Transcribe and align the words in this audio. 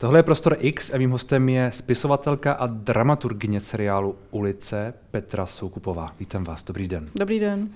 Tohle 0.00 0.18
je 0.18 0.22
Prostor 0.22 0.56
X 0.60 0.94
a 0.94 0.98
mým 0.98 1.10
hostem 1.10 1.48
je 1.48 1.70
spisovatelka 1.74 2.52
a 2.52 2.66
dramaturgyně 2.66 3.60
seriálu 3.60 4.16
Ulice 4.30 4.94
Petra 5.10 5.46
Soukupová. 5.46 6.14
Vítám 6.20 6.44
vás, 6.44 6.64
dobrý 6.64 6.88
den. 6.88 7.10
Dobrý 7.14 7.40
den. 7.40 7.68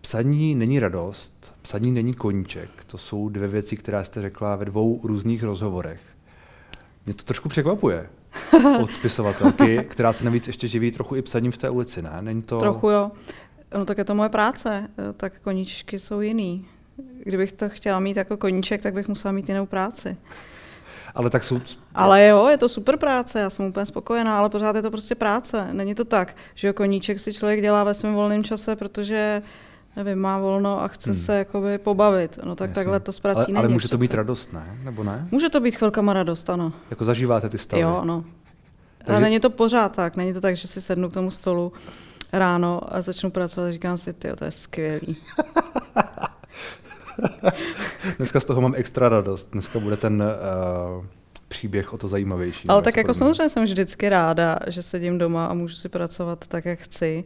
Psaní 0.00 0.54
není 0.54 0.80
radost, 0.80 1.52
psaní 1.62 1.92
není 1.92 2.14
koníček. 2.14 2.70
To 2.86 2.98
jsou 2.98 3.28
dvě 3.28 3.48
věci, 3.48 3.76
které 3.76 4.04
jste 4.04 4.22
řekla 4.22 4.56
ve 4.56 4.64
dvou 4.64 5.00
různých 5.04 5.42
rozhovorech. 5.42 6.00
Mě 7.06 7.14
to 7.14 7.24
trošku 7.24 7.48
překvapuje 7.48 8.10
od 8.82 8.92
spisovatelky, 8.92 9.84
která 9.88 10.12
se 10.12 10.24
navíc 10.24 10.46
ještě 10.46 10.68
živí 10.68 10.90
trochu 10.90 11.16
i 11.16 11.22
psaním 11.22 11.52
v 11.52 11.58
té 11.58 11.70
ulici, 11.70 12.02
ne? 12.02 12.18
Není 12.20 12.42
to... 12.42 12.58
Trochu 12.58 12.90
jo. 12.90 13.10
No 13.78 13.84
tak 13.84 13.98
je 13.98 14.04
to 14.04 14.14
moje 14.14 14.28
práce, 14.28 14.88
tak 15.16 15.40
koníčky 15.40 15.98
jsou 15.98 16.20
jiný. 16.20 16.66
Kdybych 17.24 17.52
to 17.52 17.68
chtěla 17.68 18.00
mít 18.00 18.16
jako 18.16 18.36
koníček, 18.36 18.82
tak 18.82 18.94
bych 18.94 19.08
musela 19.08 19.32
mít 19.32 19.48
jinou 19.48 19.66
práci. 19.66 20.16
Ale 21.14 21.30
tak 21.30 21.44
jsou... 21.44 21.60
Ale 21.94 22.26
jo, 22.26 22.48
je 22.48 22.58
to 22.58 22.68
super 22.68 22.96
práce, 22.96 23.40
já 23.40 23.50
jsem 23.50 23.66
úplně 23.66 23.86
spokojená, 23.86 24.38
ale 24.38 24.48
pořád 24.48 24.76
je 24.76 24.82
to 24.82 24.90
prostě 24.90 25.14
práce. 25.14 25.68
Není 25.72 25.94
to 25.94 26.04
tak, 26.04 26.36
že 26.54 26.72
koníček 26.72 27.20
si 27.20 27.32
člověk 27.32 27.60
dělá 27.60 27.84
ve 27.84 27.94
svém 27.94 28.14
volném 28.14 28.44
čase, 28.44 28.76
protože 28.76 29.42
nevím, 29.96 30.18
má 30.18 30.38
volno 30.38 30.82
a 30.82 30.88
chce 30.88 31.10
hmm. 31.10 31.20
se 31.20 31.38
jakoby 31.38 31.78
pobavit. 31.78 32.38
No 32.44 32.56
tak 32.56 32.70
Jasně. 32.70 32.74
takhle 32.74 33.00
to 33.00 33.12
s 33.12 33.20
prací 33.20 33.38
ale, 33.38 33.46
není. 33.46 33.58
Ale 33.58 33.68
může 33.68 33.78
přece. 33.78 33.90
to 33.90 33.98
být 33.98 34.14
radost, 34.14 34.52
ne? 34.52 34.78
Nebo 34.82 35.04
ne? 35.04 35.28
Může 35.30 35.48
to 35.48 35.60
být 35.60 35.76
chvilkama 35.76 36.12
radost, 36.12 36.50
ano. 36.50 36.72
Jako 36.90 37.04
zažíváte 37.04 37.48
ty 37.48 37.58
stavy? 37.58 37.82
Jo, 37.82 37.98
ano. 38.02 38.24
Takže... 38.98 39.12
Ale 39.12 39.20
není 39.20 39.40
to 39.40 39.50
pořád 39.50 39.96
tak. 39.96 40.16
Není 40.16 40.32
to 40.32 40.40
tak, 40.40 40.56
že 40.56 40.68
si 40.68 40.80
sednu 40.80 41.10
k 41.10 41.12
tomu 41.12 41.30
stolu 41.30 41.72
ráno 42.32 42.80
a 42.88 43.02
začnu 43.02 43.30
pracovat 43.30 43.68
a 43.68 43.72
říkám 43.72 43.98
si, 43.98 44.12
ty, 44.12 44.28
to 44.36 44.44
je 44.44 44.50
skvělý. 44.50 45.16
Dneska 48.16 48.40
z 48.40 48.44
toho 48.44 48.60
mám 48.60 48.74
extra 48.76 49.08
radost. 49.08 49.50
Dneska 49.52 49.78
bude 49.78 49.96
ten 49.96 50.22
uh, 50.98 51.04
příběh 51.48 51.92
o 51.92 51.98
to 51.98 52.08
zajímavější. 52.08 52.68
Ale 52.68 52.82
tak 52.82 52.96
jako 52.96 53.14
samozřejmě 53.14 53.48
jsem 53.48 53.64
vždycky 53.64 54.08
ráda, 54.08 54.58
že 54.66 54.82
sedím 54.82 55.18
doma 55.18 55.46
a 55.46 55.54
můžu 55.54 55.76
si 55.76 55.88
pracovat 55.88 56.46
tak, 56.46 56.64
jak 56.64 56.78
chci. 56.78 57.24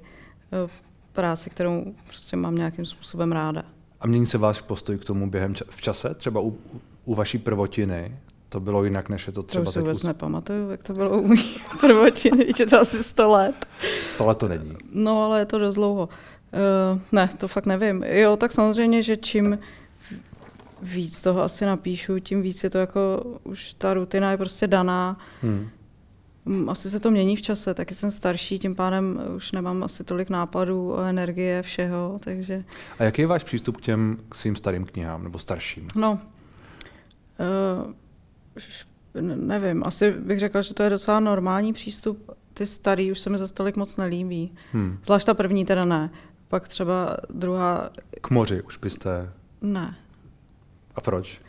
V 0.66 0.82
práci, 1.12 1.50
kterou 1.50 1.84
prostě 2.06 2.36
mám 2.36 2.54
nějakým 2.54 2.86
způsobem 2.86 3.32
ráda. 3.32 3.62
A 4.00 4.06
mění 4.06 4.26
se 4.26 4.38
váš 4.38 4.60
postoj 4.60 4.98
k 4.98 5.04
tomu 5.04 5.30
během 5.30 5.52
ča- 5.52 5.66
v 5.70 5.80
čase? 5.80 6.14
Třeba 6.14 6.40
u, 6.40 6.58
u 7.04 7.14
vaší 7.14 7.38
prvotiny? 7.38 8.18
To 8.48 8.60
bylo 8.60 8.84
jinak, 8.84 9.08
než 9.08 9.26
je 9.26 9.32
to 9.32 9.42
třeba 9.42 9.64
to 9.64 9.68
už 9.68 9.74
si 9.74 9.80
vůbec 9.80 10.04
u... 10.04 10.06
nepamatuju, 10.06 10.70
jak 10.70 10.82
to 10.82 10.92
bylo 10.92 11.18
u 11.18 11.26
mých 11.28 11.64
prvotiny, 11.80 12.46
je 12.58 12.66
to 12.66 12.80
asi 12.80 13.04
100 13.04 13.30
let. 13.30 13.66
100 14.00 14.26
let 14.26 14.38
to 14.38 14.48
není. 14.48 14.76
No, 14.92 15.24
ale 15.24 15.38
je 15.38 15.46
to 15.46 15.58
dost 15.58 15.74
dlouho. 15.74 16.08
Uh, 16.92 17.00
ne, 17.12 17.30
to 17.38 17.48
fakt 17.48 17.66
nevím. 17.66 18.04
Jo, 18.08 18.36
tak 18.36 18.52
samozřejmě, 18.52 19.02
že 19.02 19.16
čím 19.16 19.58
víc 20.82 21.22
toho 21.22 21.42
asi 21.42 21.66
napíšu, 21.66 22.18
tím 22.18 22.42
víc 22.42 22.64
je 22.64 22.70
to 22.70 22.78
jako, 22.78 23.24
už 23.44 23.74
ta 23.74 23.94
rutina 23.94 24.30
je 24.30 24.36
prostě 24.36 24.66
daná. 24.66 25.18
Hmm. 25.42 25.68
Asi 26.68 26.90
se 26.90 27.00
to 27.00 27.10
mění 27.10 27.36
v 27.36 27.42
čase, 27.42 27.74
taky 27.74 27.94
jsem 27.94 28.10
starší, 28.10 28.58
tím 28.58 28.74
pádem 28.74 29.20
už 29.36 29.52
nemám 29.52 29.82
asi 29.82 30.04
tolik 30.04 30.30
nápadů, 30.30 30.96
energie, 30.96 31.62
všeho, 31.62 32.20
takže... 32.22 32.64
A 32.98 33.04
jaký 33.04 33.22
je 33.22 33.26
váš 33.26 33.44
přístup 33.44 33.76
k 33.76 33.80
těm 33.80 34.18
k 34.28 34.34
svým 34.34 34.56
starým 34.56 34.84
knihám, 34.84 35.24
nebo 35.24 35.38
starším? 35.38 35.88
No, 35.94 36.20
uh, 37.84 37.92
nevím, 39.22 39.84
asi 39.84 40.10
bych 40.10 40.38
řekla, 40.38 40.60
že 40.60 40.74
to 40.74 40.82
je 40.82 40.90
docela 40.90 41.20
normální 41.20 41.72
přístup. 41.72 42.30
Ty 42.54 42.66
starý 42.66 43.12
už 43.12 43.18
se 43.18 43.30
mi 43.30 43.38
za 43.38 43.48
tolik 43.48 43.76
moc 43.76 43.96
nelíbí. 43.96 44.54
Hmm. 44.72 44.98
Zvlášť 45.04 45.26
ta 45.26 45.34
první 45.34 45.64
teda 45.64 45.84
ne. 45.84 46.10
Pak 46.48 46.68
třeba 46.68 47.16
druhá... 47.30 47.90
K 48.20 48.30
moři 48.30 48.62
už 48.62 48.78
byste... 48.78 49.32
Ne. 49.62 49.96
A 50.96 51.00
proč? 51.00 51.40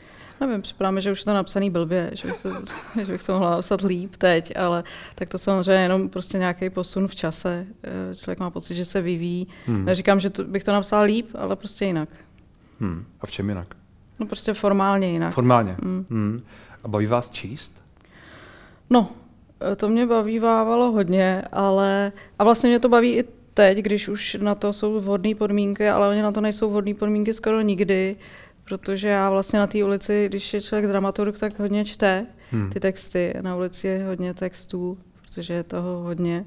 Nevím, 0.42 0.62
připadá 0.62 0.92
mi, 0.92 1.02
že 1.02 1.12
už 1.12 1.20
je 1.20 1.26
to 1.26 1.34
napsaný 1.34 1.70
blbě, 1.70 2.12
že 2.14 2.28
bych, 2.28 2.36
se, 2.38 2.50
že 3.06 3.12
bych 3.12 3.22
se 3.22 3.31
mohla 3.31 3.52
napsat 3.52 3.81
líp 3.81 4.16
teď, 4.16 4.58
ale 4.58 4.84
tak 5.16 5.30
to 5.30 5.38
samozřejmě 5.38 5.84
jenom 5.84 6.09
prostě 6.09 6.38
nějaký 6.38 6.70
posun 6.70 7.08
v 7.08 7.16
čase. 7.16 7.66
Eh, 7.84 8.16
člověk 8.16 8.40
má 8.40 8.50
pocit, 8.50 8.73
že 8.73 8.86
se 8.86 9.02
vyvíjí. 9.02 9.48
Hmm. 9.66 9.86
Neříkám, 9.86 10.20
že 10.20 10.30
to, 10.30 10.44
bych 10.44 10.64
to 10.64 10.73
napsal 10.73 11.03
líp, 11.03 11.30
ale 11.35 11.56
prostě 11.56 11.85
jinak. 11.85 12.09
Hmm. 12.80 13.06
A 13.22 13.25
v 13.25 13.31
čem 13.31 13.50
jinak? 13.50 13.75
No 14.19 14.25
prostě 14.25 14.53
formálně 14.53 15.12
jinak. 15.12 15.34
Formálně. 15.34 15.75
Hmm. 15.84 16.06
Hmm. 16.09 16.40
A 16.84 16.88
baví 16.88 17.06
vás 17.06 17.29
číst? 17.29 17.72
No, 18.90 19.12
eh, 19.72 19.75
to 19.75 19.90
mě 19.90 20.06
bavívávalo 20.06 20.91
hodně, 20.91 21.44
ale 21.52 22.12
a 22.40 22.44
vlastně 22.44 22.69
mě 22.69 22.79
to 22.79 22.90
baví 22.90 23.18
i 23.18 23.24
teď, 23.53 23.78
když 23.78 24.08
už 24.08 24.38
na 24.41 24.56
to 24.56 24.74
jsou 24.74 25.02
vhodné 25.02 25.35
podmínky, 25.35 25.90
ale 25.90 26.09
oni 26.09 26.22
na 26.22 26.31
to 26.31 26.41
nejsou 26.41 26.69
vhodné 26.69 26.94
podmínky 26.94 27.34
skoro 27.34 27.62
nikdy 27.62 28.16
protože 28.67 29.07
já 29.07 29.29
vlastně 29.29 29.59
na 29.59 29.67
té 29.67 29.83
ulici, 29.83 30.25
když 30.29 30.53
je 30.53 30.61
člověk 30.61 30.88
dramaturg, 30.88 31.39
tak 31.39 31.59
hodně 31.59 31.85
čte 31.85 32.25
hmm. 32.51 32.69
ty 32.69 32.79
texty. 32.79 33.33
Na 33.41 33.55
ulici 33.55 33.88
je 33.88 34.03
hodně 34.03 34.33
textů, 34.33 34.97
protože 35.22 35.53
je 35.53 35.63
toho 35.63 36.00
hodně. 36.00 36.45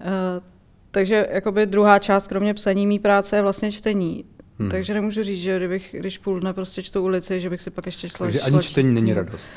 uh, 0.00 0.06
takže 0.90 1.28
jakoby 1.30 1.66
druhá 1.66 1.98
část, 1.98 2.28
kromě 2.28 2.54
psaní 2.54 2.86
mý 2.86 2.98
práce, 2.98 3.36
je 3.36 3.42
vlastně 3.42 3.72
čtení. 3.72 4.24
Hmm. 4.58 4.70
Takže 4.70 4.94
nemůžu 4.94 5.22
říct, 5.22 5.38
že 5.38 5.56
kdybych, 5.56 5.94
když 5.98 6.18
půl 6.18 6.40
dne 6.40 6.52
prostě 6.52 6.82
čtu 6.82 7.02
ulici, 7.02 7.40
že 7.40 7.50
bych 7.50 7.60
si 7.60 7.70
pak 7.70 7.86
ještě 7.86 8.08
šla 8.08 8.26
Takže 8.26 8.40
ani 8.40 8.62
čtení 8.62 8.94
není 8.94 9.14
radost. 9.14 9.52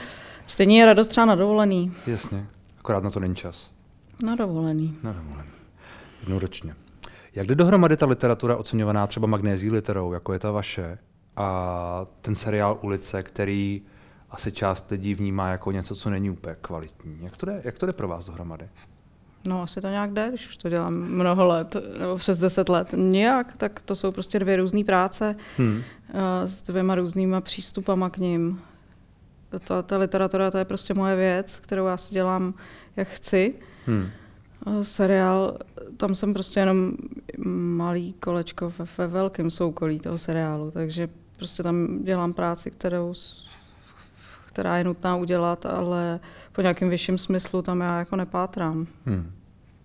Čtení 0.48 0.78
je 0.78 0.86
radost 0.86 1.08
třeba 1.08 1.26
na 1.26 1.36
dovolený. 1.36 1.94
Jasně, 2.08 2.46
akorát 2.80 3.04
na 3.04 3.10
to 3.10 3.20
není 3.20 3.36
čas. 3.36 3.72
Na 4.24 4.36
dovolený. 4.36 4.98
Na 5.04 5.14
dovolený. 5.14 5.52
Jednou 6.20 6.40
ročně. 6.40 6.76
Jak 7.36 7.48
jde 7.48 7.56
dohromady 7.56 7.98
ta 7.98 8.06
literatura 8.06 8.58
oceňovaná 8.58 9.08
třeba 9.08 9.28
magnézí 9.28 9.72
literou, 9.72 10.14
jako 10.14 10.34
je 10.34 10.40
ta 10.40 10.52
vaše, 10.52 10.98
a 11.36 12.06
ten 12.22 12.36
seriál 12.36 12.80
Ulice, 12.82 13.24
který 13.24 13.82
asi 14.30 14.52
část 14.52 14.92
lidí 14.92 15.16
vnímá 15.16 15.50
jako 15.50 15.72
něco, 15.72 15.96
co 15.96 16.10
není 16.10 16.30
úplně 16.30 16.56
kvalitní. 16.62 17.18
Jak 17.22 17.38
to 17.38 17.46
jde, 17.46 17.62
jak 17.64 17.80
to 17.80 17.86
jde 17.86 17.94
pro 17.94 18.08
vás 18.08 18.26
dohromady? 18.26 18.70
No 19.48 19.62
asi 19.62 19.82
to 19.82 19.88
nějak 19.88 20.14
jde, 20.14 20.30
když 20.30 20.48
už 20.48 20.58
to 20.58 20.70
dělám 20.70 20.94
mnoho 20.94 21.48
let, 21.48 21.76
nebo 22.00 22.18
přes 22.18 22.40
deset 22.40 22.70
let. 22.70 22.88
Nějak, 22.98 23.56
tak 23.56 23.82
to 23.82 23.96
jsou 23.96 24.12
prostě 24.12 24.40
dvě 24.40 24.56
různé 24.56 24.84
práce 24.84 25.36
hmm. 25.58 25.84
s 26.46 26.62
dvěma 26.62 26.96
různýma 26.96 27.42
přístupama 27.42 28.10
k 28.10 28.18
ním. 28.18 28.62
Ta, 29.68 29.82
ta 29.82 29.98
literatura 29.98 30.52
to 30.52 30.58
je 30.58 30.66
prostě 30.66 30.94
moje 30.94 31.16
věc, 31.16 31.60
kterou 31.60 31.86
já 31.86 31.98
si 31.98 32.14
dělám, 32.14 32.54
jak 32.96 33.08
chci. 33.08 33.54
Hmm. 33.86 34.10
Seriál, 34.82 35.58
tam 35.98 36.16
jsem 36.16 36.34
prostě 36.34 36.60
jenom 36.60 36.92
malý 37.48 38.14
kolečko 38.14 38.70
ve, 38.80 38.86
ve 38.98 39.08
velkém 39.08 39.52
soukolí 39.52 40.00
toho 40.00 40.18
seriálu, 40.18 40.72
takže 40.72 41.10
prostě 41.38 41.64
tam 41.64 42.04
dělám 42.04 42.34
práci, 42.34 42.72
kterou, 42.72 43.14
která 44.46 44.78
je 44.78 44.84
nutná 44.84 45.16
udělat, 45.16 45.66
ale 45.66 46.20
po 46.52 46.62
nějakém 46.62 46.90
vyšším 46.90 47.18
smyslu 47.18 47.62
tam 47.62 47.82
já 47.82 48.00
jako 48.00 48.16
nepátrám. 48.16 48.88
Hmm. 49.06 49.32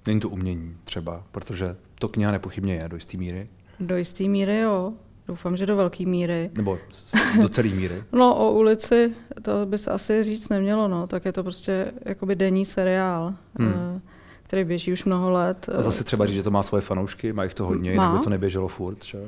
Není 0.06 0.20
to 0.20 0.28
umění 0.28 0.76
třeba, 0.84 1.22
protože 1.32 1.76
to 1.94 2.08
kniha 2.08 2.30
nepochybně 2.30 2.74
je 2.74 2.88
do 2.88 2.96
jisté 2.96 3.16
míry. 3.16 3.48
Do 3.80 3.96
jisté 3.96 4.24
míry 4.24 4.58
jo. 4.58 4.92
Doufám, 5.28 5.56
že 5.56 5.66
do 5.66 5.76
velké 5.76 6.06
míry. 6.06 6.50
Nebo 6.54 6.78
do 7.42 7.48
celé 7.48 7.68
míry. 7.68 8.04
no 8.12 8.36
o 8.36 8.52
ulici 8.52 9.14
to 9.42 9.66
by 9.66 9.78
se 9.78 9.90
asi 9.90 10.24
říct 10.24 10.48
nemělo, 10.48 10.88
no. 10.88 11.06
Tak 11.06 11.24
je 11.24 11.32
to 11.32 11.42
prostě 11.42 11.92
jakoby 12.04 12.34
denní 12.34 12.66
seriál. 12.66 13.34
Hmm. 13.58 14.00
Který 14.46 14.64
běží 14.64 14.92
už 14.92 15.04
mnoho 15.04 15.30
let. 15.30 15.66
A 15.78 15.82
zase 15.82 16.04
třeba 16.04 16.26
říct, 16.26 16.34
že 16.34 16.42
to 16.42 16.50
má 16.50 16.62
svoje 16.62 16.82
fanoušky, 16.82 17.32
má 17.32 17.44
jich 17.44 17.54
to 17.54 17.64
hodně, 17.64 17.94
má. 17.94 18.12
nebo 18.12 18.24
to 18.24 18.30
neběželo 18.30 18.68
furt, 18.68 19.04
že? 19.04 19.18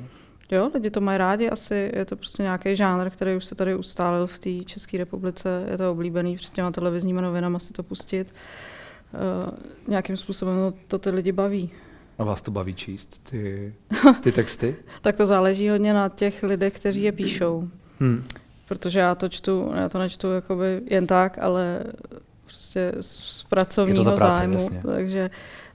Jo, 0.51 0.71
lidi 0.75 0.91
to 0.91 1.01
mají 1.01 1.19
rádi, 1.19 1.51
asi 1.51 1.91
je 1.95 2.05
to 2.05 2.17
prostě 2.17 2.43
nějaký 2.43 2.77
žánr, 2.77 3.11
který 3.11 3.37
už 3.37 3.45
se 3.45 3.55
tady 3.55 3.75
ustálil 3.75 4.27
v 4.27 4.39
té 4.39 4.65
České 4.65 4.99
republice, 4.99 5.67
je 5.71 5.79
to 5.79 5.93
oblíbený 5.93 6.37
před 6.37 6.53
těma 6.53 6.71
televizními 6.71 7.23
novinama 7.23 7.59
si 7.59 7.73
to 7.73 7.83
pustit. 7.83 8.35
Uh, 9.13 9.51
nějakým 9.89 10.17
způsobem 10.17 10.73
to 10.89 10.99
ty 10.99 11.11
lidi 11.11 11.33
baví. 11.33 11.71
A 12.19 12.25
vás 12.25 12.43
to 12.43 12.51
baví 12.51 12.75
číst, 12.75 13.31
ty, 13.31 13.75
ty 14.23 14.33
texty? 14.33 14.77
tak 15.01 15.17
to 15.17 15.27
záleží 15.27 15.69
hodně 15.69 15.95
na 15.95 16.09
těch 16.09 16.43
lidech, 16.43 16.75
kteří 16.75 17.03
je 17.03 17.13
píšou. 17.13 17.69
Hmm. 18.01 18.25
Protože 18.69 18.99
já 18.99 19.15
to 19.15 19.29
čtu, 19.29 19.73
já 19.75 19.89
to 19.89 19.99
nečtu 19.99 20.33
jakoby 20.33 20.81
jen 20.91 21.07
tak, 21.07 21.39
ale 21.39 21.85
prostě 22.49 22.93
z 23.01 23.45
pracovního 23.49 24.05
práce, 24.05 24.39
zájmu. 24.39 24.59
Jasně. 24.63 24.81
Takže 24.83 25.31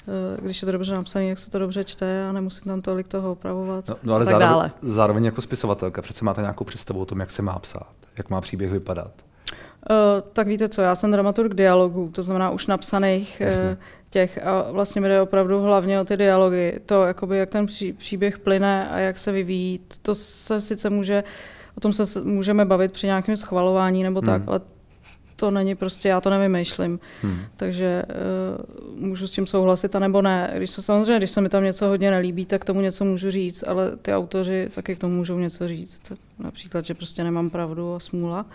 eh, 0.08 0.42
když 0.42 0.62
je 0.62 0.66
to 0.66 0.72
dobře 0.72 0.96
napsané, 0.96 1.26
jak 1.26 1.40
se 1.40 1.50
to 1.50 1.60
dobře 1.60 1.84
čte 1.84 2.28
a 2.30 2.32
nemusím 2.32 2.64
tam 2.66 2.82
tolik 2.82 3.08
toho 3.08 3.32
opravovat. 3.32 3.90
No, 3.90 3.96
no 4.04 4.14
ale 4.16 4.26
tak 4.26 4.32
zároveň, 4.32 4.50
dále. 4.50 4.72
zároveň 4.82 5.26
jako 5.26 5.42
spisovatelka 5.42 6.02
přece 6.02 6.26
máte 6.26 6.42
nějakou 6.42 6.64
představu 6.64 7.00
o 7.00 7.06
tom, 7.06 7.20
jak 7.20 7.32
se 7.32 7.42
má 7.42 7.60
psát, 7.60 7.94
jak 8.18 8.30
má 8.30 8.42
příběh 8.42 8.72
vypadat. 8.72 9.12
Uh, 9.90 10.30
tak 10.34 10.48
víte 10.48 10.70
co, 10.70 10.82
já 10.82 10.96
jsem 10.96 11.12
dramaturg 11.12 11.54
dialogů, 11.54 12.10
to 12.10 12.24
znamená 12.24 12.50
už 12.50 12.68
napsaných 12.68 13.42
uh, 13.46 13.78
těch 14.10 14.46
a 14.46 14.72
vlastně 14.72 15.02
mi 15.02 15.08
jde 15.08 15.22
opravdu 15.22 15.62
hlavně 15.62 16.02
o 16.02 16.06
ty 16.06 16.18
dialogy, 16.18 16.80
to 16.86 17.04
jakoby 17.04 17.38
jak 17.38 17.50
ten 17.50 17.66
pří, 17.66 17.94
příběh 17.94 18.40
plyne 18.40 18.90
a 18.90 19.00
jak 19.00 19.18
se 19.18 19.32
vyvíjí, 19.32 19.80
to 20.02 20.16
se 20.16 20.62
sice 20.62 20.90
může, 20.90 21.24
o 21.78 21.80
tom 21.80 21.94
se 21.94 22.22
můžeme 22.22 22.66
bavit 22.66 22.92
při 22.92 23.08
nějakém 23.08 23.38
schvalování 23.38 24.04
nebo 24.04 24.22
tak, 24.22 24.42
hmm. 24.42 24.50
ale 24.50 24.62
to 25.44 25.52
není 25.52 25.76
prostě, 25.76 26.10
já 26.10 26.22
to 26.22 26.30
nevymýšlím. 26.30 27.00
Hmm. 27.22 27.40
Takže 27.58 28.04
uh, 28.08 29.08
můžu 29.08 29.28
s 29.28 29.32
tím 29.32 29.48
souhlasit 29.48 29.96
a 29.96 30.00
nebo 30.00 30.22
ne. 30.22 30.54
Když 30.58 30.70
se 30.70 30.82
samozřejmě, 30.82 31.18
když 31.18 31.32
se 31.32 31.42
mi 31.42 31.50
tam 31.50 31.64
něco 31.64 31.88
hodně 31.88 32.12
nelíbí, 32.12 32.46
tak 32.46 32.66
tomu 32.66 32.82
něco 32.82 33.06
můžu 33.06 33.32
říct, 33.32 33.64
ale 33.68 33.98
ty 33.98 34.14
autoři 34.14 34.70
taky 34.76 34.96
k 34.96 35.00
tomu 35.00 35.16
můžou 35.16 35.40
něco 35.40 35.68
říct. 35.68 36.12
Například, 36.40 36.86
že 36.86 36.94
prostě 36.94 37.24
nemám 37.24 37.50
pravdu 37.50 37.96
a 37.96 38.00
smůla. 38.00 38.46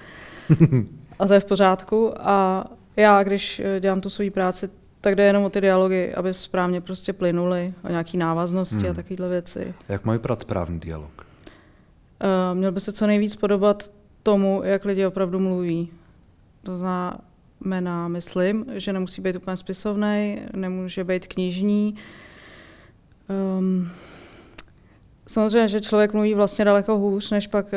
a 1.18 1.26
to 1.26 1.34
je 1.34 1.40
v 1.40 1.44
pořádku. 1.44 2.12
A 2.20 2.66
já, 2.96 3.22
když 3.22 3.60
eh, 3.60 3.80
dělám 3.80 4.00
tu 4.00 4.10
svoji 4.10 4.30
práci, 4.30 4.68
tak 5.00 5.16
jde 5.16 5.24
jenom 5.24 5.44
o 5.44 5.50
ty 5.50 5.60
dialogy, 5.60 6.14
aby 6.14 6.34
správně 6.34 6.80
prostě 6.80 7.12
plynuly 7.12 7.74
a 7.84 7.90
nějaký 7.90 8.18
návaznosti 8.18 8.76
hmm. 8.76 8.90
a 8.90 8.94
takovéhle 8.94 9.28
věci. 9.28 9.74
Jak 9.88 10.04
mají 10.04 10.18
prat 10.18 10.40
správný 10.40 10.80
dialog? 10.80 11.10
Uh, 11.20 12.58
měl 12.58 12.72
by 12.72 12.80
se 12.80 12.92
co 12.92 13.06
nejvíc 13.06 13.36
podobat 13.36 13.90
tomu, 14.22 14.62
jak 14.64 14.84
lidi 14.84 15.06
opravdu 15.06 15.38
mluví. 15.38 15.88
To 16.62 16.78
znamená, 16.78 18.08
myslím, 18.08 18.64
že 18.74 18.92
nemusí 18.92 19.22
být 19.22 19.36
úplně 19.36 19.56
spisovný, 19.56 20.38
nemůže 20.56 21.04
být 21.04 21.26
knižní. 21.26 21.94
Um, 23.58 23.90
samozřejmě, 25.26 25.68
že 25.68 25.80
člověk 25.80 26.12
mluví 26.12 26.34
vlastně 26.34 26.64
daleko 26.64 26.98
hůř, 26.98 27.30
než 27.30 27.46
pak 27.46 27.66
uh, 27.66 27.70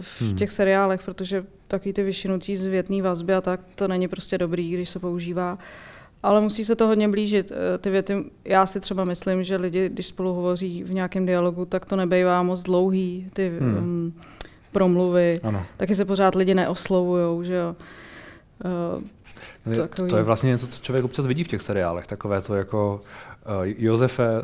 v 0.00 0.22
hmm. 0.22 0.36
těch 0.36 0.50
seriálech, 0.50 1.02
protože 1.02 1.44
taky 1.68 1.92
ty 1.92 2.02
vyšinutí 2.02 2.56
z 2.56 2.64
větný 2.64 3.02
vazby 3.02 3.34
a 3.34 3.40
tak, 3.40 3.60
to 3.74 3.88
není 3.88 4.08
prostě 4.08 4.38
dobrý, 4.38 4.72
když 4.72 4.88
se 4.88 4.98
používá. 4.98 5.58
Ale 6.22 6.40
musí 6.40 6.64
se 6.64 6.76
to 6.76 6.86
hodně 6.86 7.08
blížit. 7.08 7.52
Eh, 7.52 7.78
ty 7.78 7.90
věty, 7.90 8.24
já 8.44 8.66
si 8.66 8.80
třeba 8.80 9.04
myslím, 9.04 9.44
že 9.44 9.56
lidi, 9.56 9.88
když 9.88 10.06
spolu 10.06 10.34
hovoří 10.34 10.82
v 10.82 10.92
nějakém 10.92 11.26
dialogu, 11.26 11.64
tak 11.64 11.84
to 11.84 11.96
nebejvá 11.96 12.42
moc 12.42 12.62
dlouhý, 12.62 13.30
ty 13.32 13.52
hmm. 13.60 13.76
um, 13.76 14.14
promluvy. 14.72 15.40
Ano. 15.42 15.66
Taky 15.76 15.94
se 15.94 16.04
pořád 16.04 16.34
lidi 16.34 16.54
neoslovují, 16.54 17.46
že 17.46 17.54
jo. 17.54 17.76
Uh, 17.80 17.86
takový... 19.76 20.10
To 20.10 20.16
je 20.16 20.22
vlastně 20.22 20.48
něco, 20.48 20.66
co 20.66 20.82
člověk 20.82 21.04
občas 21.04 21.26
vidí 21.26 21.44
v 21.44 21.48
těch 21.48 21.62
seriálech, 21.62 22.06
takové 22.06 22.40
to 22.40 22.54
jako 22.54 23.00
uh, 23.60 23.64
Josefe, 23.78 24.42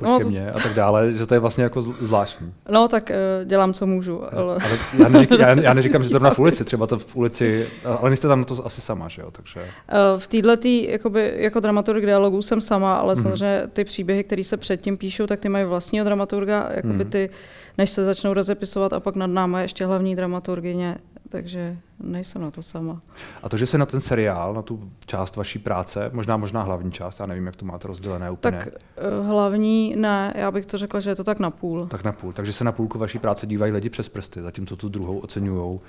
no, 0.00 0.20
to... 0.20 0.28
mě 0.28 0.50
a 0.50 0.60
tak 0.60 0.74
dále, 0.74 1.12
že 1.12 1.26
to 1.26 1.34
je 1.34 1.40
vlastně 1.40 1.64
jako 1.64 1.82
zvláštní. 1.82 2.54
No, 2.70 2.88
tak 2.88 3.10
uh, 3.10 3.48
dělám, 3.48 3.72
co 3.72 3.86
můžu. 3.86 4.34
Ale... 4.34 4.58
ale 4.64 4.78
já, 4.98 5.08
neříkám, 5.08 5.40
já, 5.40 5.60
já 5.60 5.74
neříkám, 5.74 6.02
že 6.02 6.10
to 6.10 6.30
v 6.30 6.38
ulici, 6.38 6.64
třeba 6.64 6.86
to 6.86 6.98
v 6.98 7.16
ulici, 7.16 7.68
ale 7.84 8.10
nejste 8.10 8.28
tam 8.28 8.44
to 8.44 8.66
asi 8.66 8.80
sama, 8.80 9.08
že 9.08 9.22
jo? 9.22 9.30
Takže... 9.30 9.60
Uh, 9.60 10.20
v 10.20 10.26
této 10.26 10.68
jakoby, 10.68 11.32
jako 11.36 11.60
dramaturg 11.60 12.04
dialogů 12.04 12.42
jsem 12.42 12.60
sama, 12.60 12.94
ale 12.94 13.14
mm-hmm. 13.14 13.22
samozřejmě 13.22 13.62
ty 13.72 13.84
příběhy, 13.84 14.24
které 14.24 14.44
se 14.44 14.56
předtím 14.56 14.96
píšou, 14.96 15.26
tak 15.26 15.40
ty 15.40 15.48
mají 15.48 15.64
vlastního 15.64 16.04
dramaturga, 16.04 16.68
jakoby 16.74 17.04
mm-hmm. 17.04 17.08
ty, 17.08 17.30
než 17.78 17.90
se 17.90 18.04
začnou 18.04 18.34
rozepisovat 18.34 18.92
a 18.92 19.00
pak 19.00 19.16
nad 19.16 19.26
náma 19.26 19.60
ještě 19.60 19.86
hlavní 19.86 20.16
dramaturgině, 20.16 20.96
takže 21.28 21.76
nejsem 22.00 22.42
na 22.42 22.50
to 22.50 22.62
sama. 22.62 23.00
A 23.42 23.48
to, 23.48 23.56
že 23.56 23.66
se 23.66 23.78
na 23.78 23.86
ten 23.86 24.00
seriál, 24.00 24.54
na 24.54 24.62
tu 24.62 24.90
část 25.06 25.36
vaší 25.36 25.58
práce, 25.58 26.10
možná 26.12 26.36
možná 26.36 26.62
hlavní 26.62 26.92
část, 26.92 27.20
já 27.20 27.26
nevím, 27.26 27.46
jak 27.46 27.56
to 27.56 27.64
máte 27.64 27.88
rozdělené 27.88 28.30
úplně. 28.30 28.58
Tak 28.58 28.68
uh, 28.68 29.26
hlavní 29.26 29.94
ne, 29.96 30.32
já 30.36 30.50
bych 30.50 30.66
to 30.66 30.78
řekla, 30.78 31.00
že 31.00 31.10
je 31.10 31.16
to 31.16 31.24
tak 31.24 31.38
na 31.38 31.50
půl. 31.50 31.86
Tak 31.86 32.04
na 32.04 32.12
půl, 32.12 32.32
takže 32.32 32.52
se 32.52 32.64
na 32.64 32.72
půlku 32.72 32.98
vaší 32.98 33.18
práce 33.18 33.46
dívají 33.46 33.72
lidi 33.72 33.90
přes 33.90 34.08
prsty, 34.08 34.42
zatímco 34.42 34.76
tu 34.76 34.88
druhou 34.88 35.18
oceňují 35.18 35.80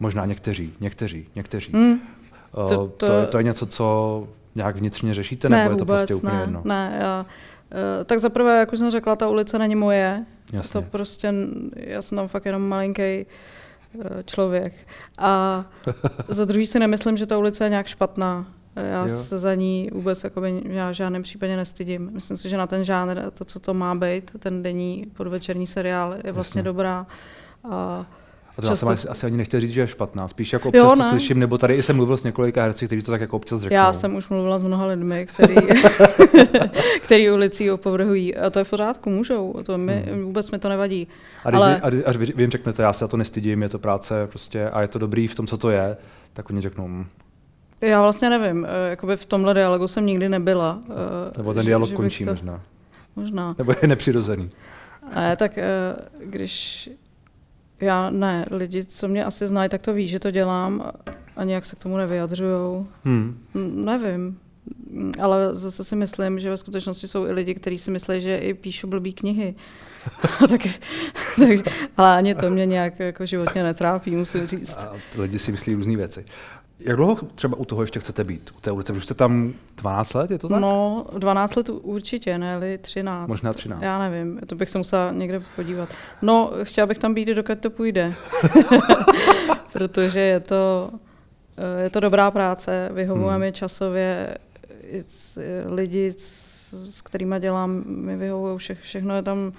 možná 0.00 0.26
někteří, 0.26 0.72
někteří, 0.80 1.26
někteří. 1.34 1.72
Mm, 1.76 1.98
to, 2.54 2.68
to, 2.68 2.88
to, 2.96 3.26
to 3.26 3.38
je 3.38 3.44
něco, 3.44 3.66
co 3.66 4.28
nějak 4.54 4.76
vnitřně 4.76 5.14
řešíte, 5.14 5.48
ne, 5.48 5.56
nebo 5.56 5.70
je 5.70 5.76
to 5.76 5.84
vůbec, 5.84 5.98
prostě 5.98 6.14
úplně 6.14 6.36
ne, 6.36 6.40
jedno? 6.40 6.62
Ne, 6.64 6.96
já, 7.00 7.20
uh, 7.20 8.04
tak 8.04 8.18
zaprvé, 8.18 8.58
jak 8.58 8.72
už 8.72 8.78
jsem 8.78 8.90
řekla, 8.90 9.16
ta 9.16 9.28
ulice 9.28 9.58
není 9.58 9.74
moje. 9.74 10.24
Jasně. 10.52 10.72
To 10.72 10.82
prostě, 10.82 11.34
já 11.76 12.02
jsem 12.02 12.16
tam 12.16 12.28
fakt 12.28 12.46
jenom 12.46 12.68
malinký 12.68 13.02
Eh, 13.02 13.26
člověk. 14.24 14.74
A 15.18 15.64
za 16.28 16.44
druhý 16.44 16.66
si 16.66 16.78
nemyslím, 16.78 17.16
že 17.16 17.26
ta 17.26 17.38
ulice 17.38 17.64
je 17.64 17.70
nějak 17.70 17.86
špatná. 17.86 18.46
Já 18.76 19.06
jo. 19.06 19.22
se 19.24 19.38
za 19.38 19.54
ní 19.54 19.90
vůbec 19.92 20.24
jakoby, 20.24 20.62
já 20.64 20.90
v 20.90 20.94
žádném 20.94 21.22
případě 21.22 21.56
nestydím. 21.56 22.10
Myslím 22.12 22.36
si, 22.36 22.48
že 22.48 22.56
na 22.56 22.66
ten 22.66 22.84
žánr, 22.84 23.30
to, 23.30 23.44
co 23.44 23.60
to 23.60 23.74
má 23.74 23.94
být, 23.94 24.30
ten 24.38 24.62
denní 24.62 25.06
podvečerní 25.16 25.66
seriál, 25.66 26.14
je 26.24 26.32
vlastně 26.32 26.58
Jasně. 26.58 26.62
dobrá. 26.62 27.06
A 27.70 28.06
a 28.60 28.68
to 28.68 28.68
Často... 28.68 28.90
já 28.90 28.96
jsem 28.96 29.10
asi 29.10 29.26
ani 29.26 29.36
nechtěl 29.36 29.60
říct, 29.60 29.72
že 29.72 29.80
je 29.80 29.86
špatná. 29.86 30.28
Spíš 30.28 30.52
jako 30.52 30.68
občas 30.68 30.82
jo, 30.82 30.96
to 30.96 31.02
slyším, 31.02 31.38
nebo 31.38 31.58
tady 31.58 31.82
jsem 31.82 31.96
mluvil 31.96 32.16
s 32.16 32.24
několika 32.24 32.62
herci, 32.62 32.86
kteří 32.86 33.02
to 33.02 33.12
tak 33.12 33.20
jako 33.20 33.36
občas 33.36 33.60
řeknou. 33.60 33.74
Já 33.74 33.92
jsem 33.92 34.16
už 34.16 34.28
mluvila 34.28 34.58
s 34.58 34.62
mnoha 34.62 34.86
lidmi, 34.86 35.26
který, 35.26 35.54
který 37.02 37.30
ulicí 37.30 37.70
opovrhují. 37.70 38.36
A 38.36 38.50
to 38.50 38.58
je 38.58 38.64
v 38.64 38.70
pořádku, 38.70 39.10
můžou. 39.10 39.54
To 39.62 39.78
mi, 39.78 40.04
hmm. 40.10 40.24
Vůbec 40.24 40.50
mi 40.50 40.58
to 40.58 40.68
nevadí. 40.68 41.08
A 41.44 41.50
když 41.50 41.60
Ale... 41.60 41.80
vy, 41.90 42.04
až 42.04 42.16
vy, 42.16 42.26
vy 42.26 42.42
jim 42.42 42.50
řeknete, 42.50 42.82
já 42.82 42.92
se 42.92 43.04
za 43.04 43.08
to 43.08 43.16
nestydím, 43.16 43.62
je 43.62 43.68
to 43.68 43.78
práce 43.78 44.26
prostě 44.26 44.70
a 44.70 44.82
je 44.82 44.88
to 44.88 44.98
dobrý 44.98 45.26
v 45.26 45.34
tom, 45.34 45.46
co 45.46 45.58
to 45.58 45.70
je, 45.70 45.96
tak 46.32 46.50
oni 46.50 46.60
řeknou, 46.60 46.88
hm. 46.88 47.06
já 47.80 48.02
vlastně 48.02 48.30
nevím, 48.30 48.66
eh, 48.66 48.90
jakoby 48.90 49.16
v 49.16 49.26
tomhle 49.26 49.54
dialogu 49.54 49.88
jsem 49.88 50.06
nikdy 50.06 50.28
nebyla. 50.28 50.78
Eh, 50.84 51.38
Nebo 51.38 51.54
ten 51.54 51.66
dialog 51.66 51.88
že, 51.88 51.94
končí 51.94 52.24
to... 52.24 52.30
možná. 52.30 52.60
Možná. 53.16 53.54
Nebo 53.58 53.72
je 53.82 53.88
nepřirozený. 53.88 54.50
Ne, 55.14 55.36
tak 55.36 55.58
eh, 55.58 55.64
když 56.24 56.90
já 57.80 58.10
ne, 58.10 58.46
lidi, 58.50 58.84
co 58.84 59.08
mě 59.08 59.24
asi 59.24 59.46
znají, 59.46 59.68
tak 59.68 59.82
to 59.82 59.92
ví, 59.92 60.08
že 60.08 60.18
to 60.18 60.30
dělám 60.30 60.92
a 61.36 61.44
nějak 61.44 61.64
se 61.64 61.76
k 61.76 61.78
tomu 61.78 61.96
nevyjadřují. 61.96 62.86
Hmm. 63.04 63.38
Nevím, 63.84 64.38
ale 65.20 65.56
zase 65.56 65.84
si 65.84 65.96
myslím, 65.96 66.40
že 66.40 66.50
ve 66.50 66.56
skutečnosti 66.56 67.08
jsou 67.08 67.26
i 67.26 67.32
lidi, 67.32 67.54
kteří 67.54 67.78
si 67.78 67.90
myslí, 67.90 68.20
že 68.20 68.36
i 68.36 68.54
píšu 68.54 68.86
blbý 68.86 69.12
knihy. 69.12 69.54
tak, 70.48 70.60
tak, 71.36 71.74
ale 71.96 72.16
ani 72.16 72.34
to 72.34 72.50
mě 72.50 72.66
nějak 72.66 72.98
jako 72.98 73.26
životně 73.26 73.62
netrápí, 73.62 74.16
musím 74.16 74.46
říct. 74.46 74.76
A 74.78 74.92
lidi 75.18 75.38
si 75.38 75.52
myslí 75.52 75.74
různé 75.74 75.96
věci. 75.96 76.24
Jak 76.80 76.96
dlouho 76.96 77.16
třeba 77.34 77.56
u 77.56 77.64
toho 77.64 77.82
ještě 77.82 78.00
chcete 78.00 78.24
být, 78.24 78.50
u 78.58 78.60
té 78.60 78.70
ulice? 78.70 78.92
Už 78.92 79.04
jste 79.04 79.14
tam 79.14 79.52
12 79.76 80.14
let, 80.14 80.30
je 80.30 80.38
to 80.38 80.48
tak? 80.48 80.60
No, 80.60 81.06
12 81.18 81.56
let 81.56 81.68
určitě, 81.68 82.38
ne 82.38 82.78
13. 82.78 83.28
Možná 83.28 83.52
13. 83.52 83.82
Já 83.82 83.98
nevím, 83.98 84.40
to 84.46 84.54
bych 84.54 84.70
se 84.70 84.78
musela 84.78 85.12
někde 85.12 85.42
podívat. 85.56 85.88
No, 86.22 86.52
chtěla 86.62 86.86
bych 86.86 86.98
tam 86.98 87.14
být, 87.14 87.28
dokud 87.28 87.58
to 87.58 87.70
půjde. 87.70 88.14
Protože 89.72 90.20
je 90.20 90.40
to, 90.40 90.90
eh, 91.56 91.82
je 91.82 91.90
to 91.90 92.00
dobrá 92.00 92.30
práce, 92.30 92.90
vyhovuje 92.92 93.30
hmm. 93.30 93.40
mi 93.40 93.52
časově, 93.52 94.36
lidi, 95.66 96.14
s 96.16 97.02
kterými 97.04 97.36
dělám, 97.40 97.82
mi 97.86 98.16
vyhovují, 98.16 98.58
vše, 98.58 98.74
všechno 98.74 99.16
je 99.16 99.22
tam 99.22 99.52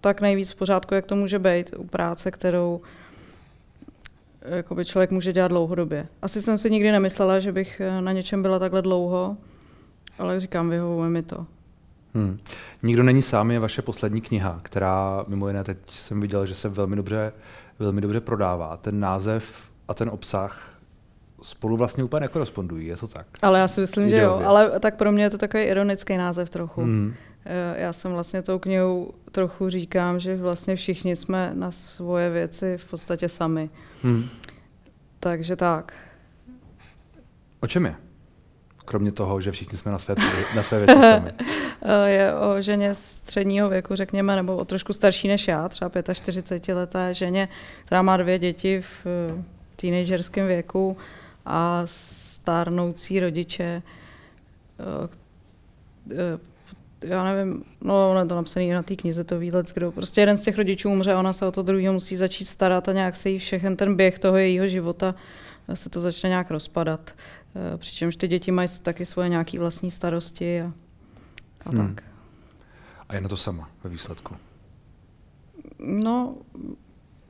tak 0.00 0.20
nejvíc 0.20 0.50
v 0.50 0.56
pořádku, 0.56 0.94
jak 0.94 1.06
to 1.06 1.16
může 1.16 1.38
být 1.38 1.74
u 1.76 1.84
práce, 1.84 2.30
kterou 2.30 2.80
jakoby 4.44 4.84
člověk 4.84 5.10
může 5.10 5.32
dělat 5.32 5.48
dlouhodobě. 5.48 6.06
Asi 6.22 6.42
jsem 6.42 6.58
si 6.58 6.70
nikdy 6.70 6.92
nemyslela, 6.92 7.40
že 7.40 7.52
bych 7.52 7.80
eh, 7.80 8.00
na 8.00 8.12
něčem 8.12 8.42
byla 8.42 8.58
takhle 8.58 8.82
dlouho, 8.82 9.36
ale 10.18 10.40
říkám, 10.40 10.70
vyhovuje 10.70 11.10
mi 11.10 11.22
to. 11.22 11.46
Hmm. 12.14 12.38
Nikdo 12.82 13.02
není 13.02 13.22
sám 13.22 13.50
je 13.50 13.58
vaše 13.58 13.82
poslední 13.82 14.20
kniha, 14.20 14.58
která 14.62 15.24
mimo 15.28 15.48
jiné 15.48 15.64
teď 15.64 15.78
jsem 15.90 16.20
viděl, 16.20 16.46
že 16.46 16.54
se 16.54 16.68
velmi 16.68 16.96
dobře, 16.96 17.32
velmi 17.78 18.00
dobře 18.00 18.20
prodává. 18.20 18.76
Ten 18.76 19.00
název 19.00 19.70
a 19.88 19.94
ten 19.94 20.08
obsah 20.08 20.68
spolu 21.42 21.76
vlastně 21.76 22.04
úplně 22.04 22.20
nekorespondují, 22.20 22.86
je 22.86 22.96
to 22.96 23.06
tak? 23.06 23.26
Ale 23.42 23.58
já 23.58 23.68
si 23.68 23.80
myslím, 23.80 24.06
Ideově. 24.06 24.20
že 24.20 24.24
jo, 24.24 24.48
ale 24.48 24.80
tak 24.80 24.96
pro 24.96 25.12
mě 25.12 25.24
je 25.24 25.30
to 25.30 25.38
takový 25.38 25.62
ironický 25.62 26.16
název 26.16 26.50
trochu. 26.50 26.80
Hmm. 26.80 27.14
Eh, 27.44 27.80
já 27.80 27.92
jsem 27.92 28.12
vlastně 28.12 28.42
tou 28.42 28.58
knihou 28.58 29.14
trochu 29.32 29.68
říkám, 29.68 30.20
že 30.20 30.36
vlastně 30.36 30.76
všichni 30.76 31.16
jsme 31.16 31.50
na 31.54 31.70
svoje 31.70 32.30
věci 32.30 32.78
v 32.78 32.84
podstatě 32.84 33.28
sami. 33.28 33.70
Hmm. 34.02 34.28
Takže 35.20 35.56
tak. 35.56 35.92
O 37.60 37.66
čem 37.66 37.84
je? 37.84 37.94
Kromě 38.84 39.12
toho, 39.12 39.40
že 39.40 39.52
všichni 39.52 39.78
jsme 39.78 39.92
na 39.92 39.98
své, 39.98 40.14
na 40.56 40.62
své 40.62 40.78
věci 40.78 41.00
sami. 41.00 41.30
Eh, 41.84 42.10
je 42.10 42.34
o 42.34 42.60
ženě 42.60 42.94
středního 42.94 43.68
věku, 43.68 43.94
řekněme, 43.94 44.36
nebo 44.36 44.56
o 44.56 44.64
trošku 44.64 44.92
starší 44.92 45.28
než 45.28 45.48
já, 45.48 45.68
třeba 45.68 45.90
45 46.12 46.74
leté 46.74 47.14
ženě, 47.14 47.48
která 47.84 48.02
má 48.02 48.16
dvě 48.16 48.38
děti 48.38 48.80
v 48.80 49.06
eh, 49.06 49.42
teenagerském 49.76 50.46
věku 50.46 50.96
a 51.46 51.82
stárnoucí 51.84 53.20
rodiče, 53.20 53.82
já 57.02 57.24
nevím, 57.24 57.64
no 57.80 58.10
ono 58.10 58.20
je 58.20 58.26
to 58.26 58.34
napsané 58.34 58.74
na 58.74 58.82
té 58.82 58.96
knize, 58.96 59.24
to 59.24 59.38
výlet, 59.38 59.72
kdo 59.74 59.92
prostě 59.92 60.20
jeden 60.20 60.36
z 60.36 60.42
těch 60.42 60.56
rodičů 60.56 60.90
umře, 60.90 61.14
ona 61.14 61.32
se 61.32 61.46
o 61.46 61.52
to 61.52 61.62
druhého 61.62 61.92
musí 61.92 62.16
začít 62.16 62.44
starat 62.44 62.88
a 62.88 62.92
nějak 62.92 63.16
se 63.16 63.30
jí 63.30 63.38
všechen 63.38 63.76
ten 63.76 63.96
běh 63.96 64.18
toho 64.18 64.36
jejího 64.36 64.68
života 64.68 65.14
se 65.74 65.90
to 65.90 66.00
začne 66.00 66.28
nějak 66.28 66.50
rozpadat. 66.50 67.10
Eh, 67.56 67.78
přičemž 67.78 68.16
ty 68.16 68.28
děti 68.28 68.50
mají 68.50 68.68
taky 68.82 69.06
svoje 69.06 69.28
nějaké 69.28 69.58
vlastní 69.58 69.90
starosti 69.90 70.62
a, 70.62 70.72
a 71.66 71.70
hmm. 71.70 71.94
tak. 71.94 72.04
A 73.08 73.14
je 73.14 73.20
na 73.20 73.28
to 73.28 73.36
sama 73.36 73.70
ve 73.84 73.90
výsledku? 73.90 74.36
No, 75.78 76.36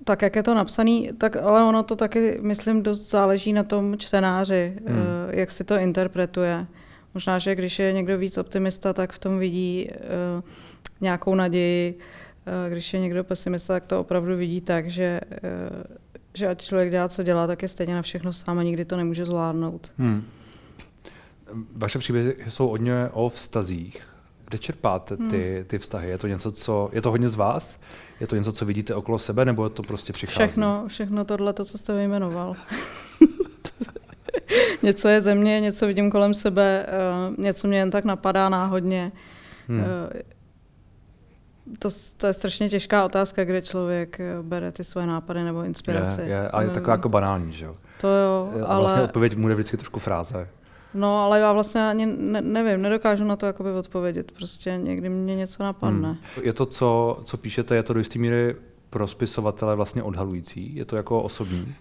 tak 0.05 0.23
jak 0.23 0.37
je 0.37 0.43
to 0.43 0.55
napsané, 0.55 1.13
tak 1.19 1.37
ale 1.37 1.65
ono 1.65 1.83
to 1.83 1.97
taky, 1.97 2.39
myslím, 2.43 2.83
dost 2.83 3.11
záleží 3.11 3.53
na 3.53 3.63
tom 3.63 3.99
čtenáři, 3.99 4.79
hmm. 4.87 4.99
Eh, 4.99 5.37
jak 5.41 5.51
si 5.51 5.65
to 5.65 5.77
interpretuje. 5.77 6.67
Možná, 7.15 7.39
že 7.39 7.55
když 7.55 7.79
je 7.79 7.93
někdo 7.93 8.19
víc 8.19 8.39
optimista, 8.39 8.93
tak 8.93 9.13
v 9.13 9.19
tom 9.19 9.39
vidí 9.39 9.89
uh, 9.91 10.45
nějakou 11.01 11.35
naději. 11.35 11.99
Uh, 12.47 12.73
když 12.73 12.95
je 12.95 13.01
někdo 13.01 13.25
pesimista, 13.25 13.73
tak 13.73 13.85
to 13.85 14.01
opravdu 14.01 14.37
vidí 14.37 14.61
tak, 14.61 14.91
že, 14.91 15.21
uh, 15.31 15.83
že 16.35 16.49
ať 16.49 16.63
člověk 16.63 16.91
dělá, 16.91 17.09
co 17.09 17.23
dělá, 17.23 17.47
tak 17.47 17.63
je 17.63 17.69
stejně 17.69 17.95
na 17.95 18.03
všechno 18.03 18.33
sám 18.33 18.59
a 18.59 18.63
nikdy 18.63 18.85
to 18.85 18.97
nemůže 18.97 19.25
zvládnout. 19.25 19.91
Hmm. 19.99 20.25
Vaše 21.77 21.99
příběhy 21.99 22.37
jsou 22.49 22.69
hodně 22.69 23.09
o 23.13 23.29
vztazích. 23.29 24.03
Kde 24.49 24.59
čerpáte 24.59 25.17
ty, 25.17 25.55
hmm. 25.57 25.65
ty 25.67 25.79
vztahy? 25.79 26.09
Je 26.09 26.19
to 26.19 26.27
něco, 26.27 26.53
co 26.53 26.91
je 26.93 27.03
to 27.03 27.11
hodně 27.11 27.29
z 27.29 27.35
vás? 27.35 27.79
Je 28.21 28.27
to 28.27 28.37
něco, 28.37 28.53
co 28.53 28.65
vidíte 28.65 28.95
okolo 28.95 29.19
sebe, 29.19 29.45
nebo 29.45 29.65
je 29.65 29.71
to 29.71 29.83
prostě 29.83 30.13
přichází? 30.13 30.49
Všechno, 30.49 30.85
všechno 30.89 31.25
tohle, 31.25 31.53
to, 31.53 31.65
co 31.65 31.79
jste 31.79 31.97
vyjmenoval. 31.97 32.57
něco 34.83 35.09
je 35.09 35.21
ze 35.21 35.35
mě, 35.35 35.61
něco 35.61 35.87
vidím 35.87 36.11
kolem 36.11 36.35
sebe, 36.35 36.87
uh, 37.29 37.45
něco 37.45 37.69
mě 37.69 37.79
jen 37.79 37.91
tak 37.91 38.05
napadá 38.05 38.49
náhodně. 38.49 39.13
Hmm. 39.69 39.79
Uh, 39.79 39.85
to, 41.79 41.89
to 42.17 42.27
je 42.27 42.33
strašně 42.33 42.69
těžká 42.69 43.05
otázka, 43.05 43.45
kde 43.45 43.63
člověk 43.63 44.21
bere 44.43 44.73
ty 44.73 44.85
své 44.85 45.07
nápady 45.07 45.45
nebo 45.45 45.63
inspirace. 45.63 46.23
Je, 46.23 46.29
je, 46.29 46.49
a 46.49 46.63
je 46.63 46.69
taková 46.69 46.93
jako 46.93 47.09
banální, 47.09 47.53
že 47.53 47.65
jo? 47.65 47.77
To 48.01 48.09
jo, 48.09 48.51
a 48.63 48.67
ale... 48.67 48.81
vlastně 48.81 49.03
odpověď 49.03 49.37
mu 49.37 49.49
je 49.49 49.55
vždycky 49.55 49.77
trošku 49.77 50.01
fráze. 50.01 50.49
No, 50.95 51.25
ale 51.25 51.41
já 51.41 51.53
vlastně 51.53 51.89
ani 51.89 52.07
ne, 52.07 52.41
nevím, 52.41 52.83
nedokážu 52.83 53.25
na 53.25 53.37
to 53.37 53.47
jakoby 53.47 53.71
odpovědět. 53.71 54.33
Prostě 54.33 54.79
někdy 54.83 55.09
mě 55.09 55.37
něco 55.37 55.63
napadne. 55.63 56.09
Hmm. 56.09 56.19
Je 56.43 56.53
to, 56.53 56.67
co, 56.67 57.21
co 57.25 57.37
píšete, 57.37 57.75
je 57.75 57.83
to 57.83 57.93
do 57.93 57.99
jisté 57.99 58.19
míry 58.19 58.57
pro 58.91 59.09
spisovatele 59.09 59.77
vlastně 59.77 60.03
odhalující? 60.03 60.77
Je 60.77 60.85
to 60.85 60.97
jako 60.97 61.23
osobní? 61.23 61.75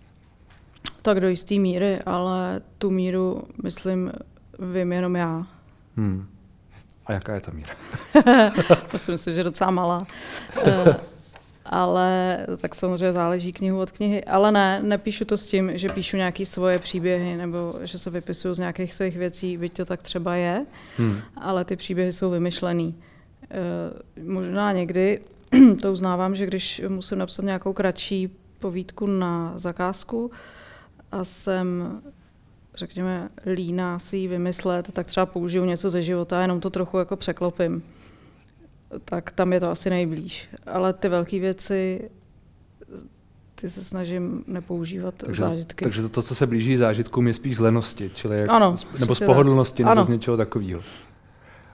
Tak 1.02 1.20
do 1.20 1.28
jisté 1.28 1.56
míry, 1.56 2.00
ale 2.06 2.62
tu 2.78 2.90
míru, 2.90 3.44
myslím, 3.64 4.12
vím 4.60 4.94
jenom 4.94 5.16
já. 5.16 5.48
Hmm. 5.98 6.28
A 7.06 7.14
jaká 7.14 7.36
je 7.36 7.42
ta 7.42 7.52
míra? 7.52 7.74
Myslím 8.94 9.18
si, 9.18 9.34
že 9.34 9.44
docela 9.44 9.72
malá. 9.72 10.08
Uh, 10.68 10.94
ale 11.66 12.40
tak 12.58 12.76
samozřejmě 12.76 13.14
záleží 13.14 13.54
knihu 13.54 13.80
od 13.80 13.92
knihy. 13.92 14.24
Ale 14.24 14.52
ne, 14.52 14.80
nepíšu 14.84 15.26
to 15.26 15.38
s 15.38 15.48
tím, 15.48 15.78
že 15.78 15.90
píšu 15.90 16.18
nějaké 16.18 16.46
svoje 16.46 16.80
příběhy 16.80 17.38
nebo 17.38 17.74
že 17.82 18.00
se 18.00 18.10
vypisuju 18.10 18.54
z 18.54 18.60
nějakých 18.60 18.94
svých 18.94 19.18
věcí, 19.18 19.58
byť 19.58 19.74
to 19.74 19.86
tak 19.86 20.04
třeba 20.04 20.36
je, 20.36 20.66
hmm. 20.98 21.18
ale 21.36 21.66
ty 21.66 21.76
příběhy 21.76 22.14
jsou 22.14 22.30
vymyšlený. 22.30 22.96
Uh, 24.18 24.34
možná 24.34 24.72
někdy 24.72 25.22
to 25.82 25.92
uznávám, 25.92 26.36
že 26.36 26.46
když 26.46 26.82
musím 26.88 27.18
napsat 27.18 27.46
nějakou 27.46 27.74
kratší 27.74 28.30
povídku 28.60 29.06
na 29.06 29.54
zakázku 29.56 30.32
a 31.12 31.24
jsem 31.24 32.02
řekněme, 32.76 33.30
líná 33.54 34.00
si 34.00 34.18
ji 34.18 34.28
vymyslet, 34.28 34.92
tak 34.94 35.08
třeba 35.08 35.26
použiju 35.26 35.66
něco 35.66 35.90
ze 35.90 36.02
života, 36.02 36.42
jenom 36.42 36.60
to 36.60 36.70
trochu 36.70 36.98
jako 36.98 37.16
překlopím. 37.16 37.84
Tak 39.06 39.32
tam 39.32 39.54
je 39.54 39.60
to 39.60 39.70
asi 39.70 39.90
nejblíž. 39.90 40.50
Ale 40.66 40.94
ty 40.94 41.10
velké 41.10 41.40
věci, 41.40 42.10
ty 43.56 43.70
se 43.70 43.84
snažím 43.84 44.44
nepoužívat 44.48 45.14
takže, 45.18 45.42
zážitky. 45.42 45.86
Takže 45.86 46.02
to, 46.02 46.10
to, 46.10 46.22
co 46.22 46.36
se 46.36 46.48
blíží 46.48 46.78
zážitkům, 46.78 47.28
je 47.28 47.34
spíš 47.34 47.58
z 47.58 47.60
lenosti, 47.60 48.12
čili 48.14 48.40
jak, 48.40 48.50
ano, 48.50 48.76
nebo 49.00 49.16
z 49.16 49.20
pohodlnosti, 49.20 49.84
nebo 49.84 49.92
ano. 49.92 50.04
z 50.04 50.08
něčeho 50.08 50.38
takového. 50.38 50.82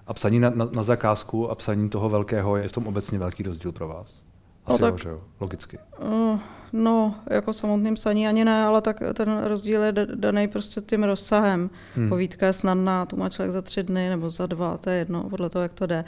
A 0.07 0.13
psaní 0.13 0.39
na, 0.39 0.49
na, 0.49 0.69
na 0.71 0.83
zakázku 0.83 1.49
a 1.49 1.55
psaní 1.55 1.89
toho 1.89 2.09
velkého 2.09 2.57
je 2.57 2.69
v 2.69 2.71
tom 2.71 2.87
obecně 2.87 3.19
velký 3.19 3.43
rozdíl 3.43 3.71
pro 3.71 3.87
vás? 3.87 4.23
No 4.67 4.75
asi 4.75 4.83
no 4.83 4.91
tak, 4.91 4.93
jo, 4.93 4.97
že 5.03 5.09
jo? 5.09 5.21
Logicky. 5.39 5.79
Uh, 5.99 6.39
No, 6.73 7.15
jako 7.29 7.53
samotným 7.53 7.93
psaní 7.93 8.27
ani 8.27 8.45
ne, 8.45 8.63
ale 8.63 8.81
tak 8.81 8.99
ten 9.13 9.43
rozdíl 9.43 9.83
je 9.83 9.91
daný 10.15 10.47
prostě 10.47 10.81
tím 10.81 11.03
rozsahem. 11.03 11.69
Hmm. 11.95 12.09
Povídka 12.09 12.45
je 12.45 12.53
snadná, 12.53 13.05
tu 13.05 13.17
má 13.17 13.29
člověk 13.29 13.53
za 13.53 13.61
tři 13.61 13.83
dny 13.83 14.09
nebo 14.09 14.29
za 14.29 14.45
dva, 14.45 14.77
to 14.77 14.89
je 14.89 14.97
jedno, 14.97 15.29
podle 15.29 15.49
toho, 15.49 15.63
jak 15.63 15.73
to 15.73 15.85
jde. 15.85 16.05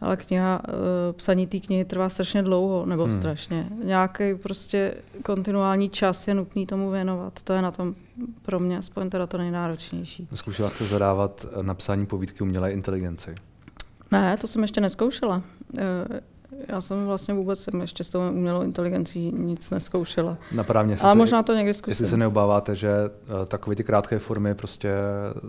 Ale 0.00 0.16
kniha, 0.16 0.62
eh, 0.68 1.12
psaní 1.12 1.46
té 1.46 1.60
knihy 1.60 1.84
trvá 1.84 2.08
strašně 2.08 2.42
dlouho, 2.42 2.86
nebo 2.86 3.04
hmm. 3.04 3.18
strašně. 3.18 3.68
Nějaký 3.84 4.34
prostě 4.34 4.94
kontinuální 5.22 5.88
čas 5.88 6.28
je 6.28 6.34
nutný 6.34 6.66
tomu 6.66 6.90
věnovat. 6.90 7.42
To 7.44 7.52
je 7.52 7.62
na 7.62 7.70
tom 7.70 7.94
pro 8.42 8.58
mě 8.58 8.78
aspoň 8.78 9.10
teda 9.10 9.26
to 9.26 9.38
nejnáročnější. 9.38 10.28
Zkoušela 10.34 10.70
jste 10.70 10.84
zadávat 10.84 11.46
napsání 11.62 12.06
povídky 12.06 12.42
umělé 12.42 12.72
inteligenci? 12.72 13.34
Ne, 14.10 14.36
to 14.36 14.46
jsem 14.46 14.62
ještě 14.62 14.80
neskoušela. 14.80 15.42
Eh, 16.52 16.64
já 16.68 16.80
jsem 16.80 17.06
vlastně 17.06 17.34
vůbec 17.34 17.60
jsem 17.60 17.80
ještě 17.80 18.04
s 18.04 18.08
tou 18.08 18.30
umělou 18.30 18.62
inteligencí 18.62 19.32
nic 19.32 19.70
neskoušela. 19.70 20.38
Napadá 20.52 20.82
mě, 20.82 20.96
Ale 21.00 21.14
možná 21.14 21.42
to 21.42 21.54
někdy 21.54 21.74
zkusím. 21.74 21.90
Jestli 21.90 22.06
se 22.06 22.16
neobáváte, 22.16 22.74
že 22.74 22.90
uh, 23.00 23.46
takové 23.46 23.76
ty 23.76 23.84
krátké 23.84 24.18
formy 24.18 24.54
prostě 24.54 24.94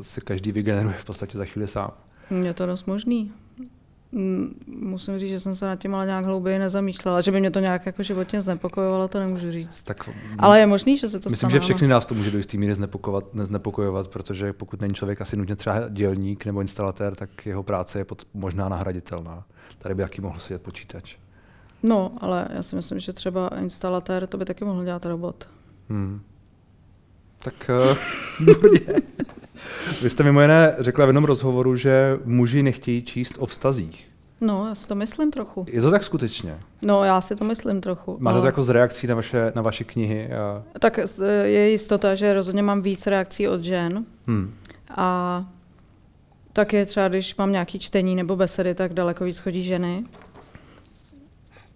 si 0.01 0.21
každý 0.21 0.51
vygeneruje 0.51 0.95
v 0.95 1.05
podstatě 1.05 1.37
za 1.37 1.45
chvíli 1.45 1.67
sám. 1.67 1.91
Je 2.43 2.53
to 2.53 2.65
dost 2.65 2.85
možný. 2.85 3.31
Musím 4.67 5.19
říct, 5.19 5.29
že 5.29 5.39
jsem 5.39 5.55
se 5.55 5.65
nad 5.65 5.75
tím 5.75 5.95
ale 5.95 6.05
nějak 6.05 6.25
hlouběji 6.25 6.59
nezamýšlela. 6.59 7.21
Že 7.21 7.31
by 7.31 7.39
mě 7.39 7.51
to 7.51 7.59
nějak 7.59 7.85
jako 7.85 8.03
životně 8.03 8.41
znepokojovalo, 8.41 9.07
to 9.07 9.19
nemůžu 9.19 9.51
říct. 9.51 9.83
Tak, 9.83 10.09
ale 10.37 10.59
je 10.59 10.65
možný, 10.65 10.97
že 10.97 11.09
se 11.09 11.19
to 11.19 11.29
Myslím, 11.29 11.49
stane, 11.49 11.51
že 11.51 11.59
všechny 11.59 11.87
nás 11.87 12.05
to 12.05 12.15
může 12.15 12.31
do 12.31 12.37
jisté 12.37 12.57
míry 12.57 12.75
znepokojovat, 13.43 14.07
protože 14.07 14.53
pokud 14.53 14.81
není 14.81 14.93
člověk 14.93 15.21
asi 15.21 15.37
nutně 15.37 15.55
třeba 15.55 15.89
dělník 15.89 16.45
nebo 16.45 16.61
instalatér, 16.61 17.15
tak 17.15 17.45
jeho 17.45 17.63
práce 17.63 17.99
je 17.99 18.05
pod, 18.05 18.27
možná 18.33 18.69
nahraditelná. 18.69 19.45
Tady 19.77 19.95
by 19.95 20.01
jaký 20.01 20.21
mohl 20.21 20.39
sedět 20.39 20.61
počítač. 20.61 21.15
No, 21.83 22.11
ale 22.17 22.47
já 22.53 22.63
si 22.63 22.75
myslím, 22.75 22.99
že 22.99 23.13
třeba 23.13 23.47
instalatér 23.47 24.27
to 24.27 24.37
by 24.37 24.45
taky 24.45 24.65
mohl 24.65 24.83
dělat 24.83 25.05
robot. 25.05 25.47
Hmm. 25.89 26.21
Tak 27.39 27.69
uh, 27.89 27.97
Vy 30.03 30.09
jste 30.09 30.23
mimo 30.23 30.41
jiné 30.41 30.75
řekla 30.79 31.05
v 31.05 31.07
jednom 31.07 31.25
rozhovoru, 31.25 31.75
že 31.75 32.17
muži 32.25 32.63
nechtějí 32.63 33.03
číst 33.03 33.33
o 33.37 33.45
vztazích. 33.45 34.07
No, 34.41 34.67
já 34.67 34.75
si 34.75 34.87
to 34.87 34.95
myslím 34.95 35.31
trochu. 35.31 35.65
Je 35.69 35.81
to 35.81 35.91
tak 35.91 36.03
skutečně? 36.03 36.59
No, 36.81 37.03
já 37.03 37.21
si 37.21 37.35
to 37.35 37.45
myslím 37.45 37.81
trochu. 37.81 38.17
Máte 38.19 38.39
to 38.39 38.45
jako 38.45 38.63
z 38.63 38.69
reakcí 38.69 39.07
na 39.07 39.15
vaše, 39.15 39.51
na 39.55 39.61
vaše 39.61 39.83
knihy? 39.83 40.29
A... 40.33 40.63
Tak 40.79 40.99
je 41.43 41.69
jistota, 41.69 42.15
že 42.15 42.33
rozhodně 42.33 42.63
mám 42.63 42.81
víc 42.81 43.07
reakcí 43.07 43.47
od 43.47 43.63
žen. 43.63 44.05
Hmm. 44.27 44.53
A 44.89 45.45
tak 46.53 46.73
je 46.73 46.85
třeba, 46.85 47.07
když 47.07 47.35
mám 47.35 47.51
nějaký 47.51 47.79
čtení 47.79 48.15
nebo 48.15 48.35
besedy, 48.35 48.75
tak 48.75 48.93
daleko 48.93 49.23
víc 49.23 49.39
chodí 49.39 49.63
ženy. 49.63 50.03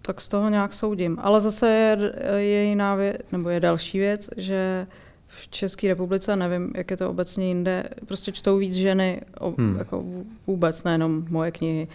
Tak 0.02 0.20
z 0.20 0.28
toho 0.28 0.48
nějak 0.48 0.74
soudím. 0.74 1.18
Ale 1.20 1.40
zase 1.40 1.70
je, 1.70 2.12
je 2.36 2.64
jiná 2.64 2.94
věc, 2.94 3.16
nebo 3.32 3.48
je 3.48 3.60
další 3.60 3.98
věc, 3.98 4.28
že 4.36 4.86
v 5.42 5.48
České 5.48 5.88
republice, 5.88 6.36
nevím, 6.36 6.72
jak 6.76 6.90
je 6.90 6.96
to 6.96 7.10
obecně 7.10 7.48
jinde, 7.48 7.84
prostě 8.06 8.32
čtou 8.32 8.56
víc 8.56 8.74
ženy, 8.74 9.20
hmm. 9.58 9.76
jako 9.78 10.04
vůbec, 10.46 10.84
nejenom 10.84 11.26
moje 11.28 11.50
knihy. 11.50 11.88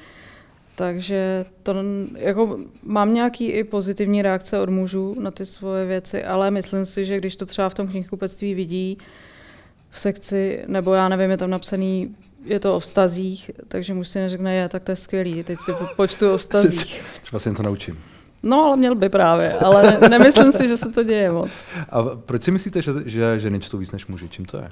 Takže 0.75 1.45
to, 1.63 1.75
jako, 2.17 2.59
mám 2.83 3.13
nějaký 3.13 3.45
i 3.45 3.63
pozitivní 3.63 4.21
reakce 4.21 4.59
od 4.59 4.69
mužů 4.69 5.15
na 5.19 5.31
ty 5.31 5.45
svoje 5.45 5.85
věci, 5.85 6.23
ale 6.23 6.51
myslím 6.51 6.85
si, 6.85 7.05
že 7.05 7.17
když 7.17 7.35
to 7.35 7.45
třeba 7.45 7.69
v 7.69 7.73
tom 7.73 7.87
knihkupectví 7.87 8.53
vidí 8.53 8.97
v 9.89 9.99
sekci, 9.99 10.63
nebo 10.67 10.93
já 10.93 11.09
nevím, 11.09 11.31
je 11.31 11.37
tam 11.37 11.49
napsaný, 11.49 12.15
je 12.45 12.59
to 12.59 12.75
o 12.75 12.79
vztazích, 12.79 13.51
takže 13.67 13.93
muž 13.93 14.07
si 14.09 14.19
neřekne, 14.19 14.55
je, 14.55 14.69
tak 14.69 14.83
to 14.83 14.91
je 14.91 14.95
skvělý, 14.95 15.43
teď 15.43 15.59
si 15.59 15.71
počtu 15.95 16.33
o 16.33 16.37
vztazích. 16.37 17.03
Třeba 17.21 17.39
si 17.39 17.49
něco 17.49 17.63
naučím. 17.63 18.12
No, 18.43 18.65
ale 18.65 18.77
měl 18.77 18.95
by 18.95 19.09
právě, 19.09 19.53
ale 19.53 19.83
ne, 19.83 20.09
nemyslím 20.09 20.51
si, 20.51 20.67
že 20.67 20.77
se 20.77 20.89
to 20.89 21.03
děje 21.03 21.31
moc. 21.31 21.49
A 21.89 22.03
proč 22.03 22.43
si 22.43 22.51
myslíte, 22.51 22.81
že, 22.81 22.91
že 23.05 23.39
ženy 23.39 23.59
čtou 23.59 23.77
víc 23.77 23.91
než 23.91 24.07
muži? 24.07 24.29
Čím 24.29 24.45
to 24.45 24.57
je? 24.57 24.71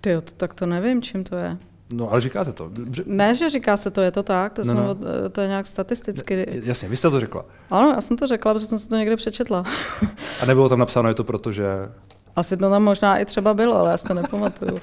Ty, 0.00 0.14
to, 0.14 0.32
tak 0.36 0.54
to 0.54 0.66
nevím, 0.66 1.02
čím 1.02 1.24
to 1.24 1.36
je. 1.36 1.56
No, 1.94 2.10
ale 2.10 2.20
říkáte 2.20 2.52
to. 2.52 2.70
Že... 2.96 3.02
Ne, 3.06 3.34
že 3.34 3.50
říká 3.50 3.76
se 3.76 3.90
to, 3.90 4.00
je 4.00 4.10
to 4.10 4.22
tak, 4.22 4.52
to, 4.52 4.64
no, 4.64 4.72
jsem, 4.72 4.84
no. 4.84 4.96
to 5.32 5.40
je 5.40 5.48
nějak 5.48 5.66
statisticky. 5.66 6.62
Jasně, 6.64 6.88
vy 6.88 6.96
jste 6.96 7.10
to 7.10 7.20
řekla. 7.20 7.44
Ano, 7.70 7.88
já 7.90 8.00
jsem 8.00 8.16
to 8.16 8.26
řekla, 8.26 8.54
protože 8.54 8.66
jsem 8.66 8.78
se 8.78 8.88
to 8.88 8.96
někde 8.96 9.16
přečetla. 9.16 9.64
A 10.42 10.46
nebylo 10.46 10.68
tam 10.68 10.78
napsáno, 10.78 11.08
je 11.08 11.14
to 11.14 11.24
proto, 11.24 11.52
že... 11.52 11.64
Asi 12.36 12.56
to 12.56 12.70
tam 12.70 12.82
možná 12.82 13.18
i 13.18 13.24
třeba 13.24 13.54
bylo, 13.54 13.76
ale 13.76 13.90
já 13.90 13.96
si 13.96 14.06
to 14.08 14.14
nepamatuju. 14.14 14.80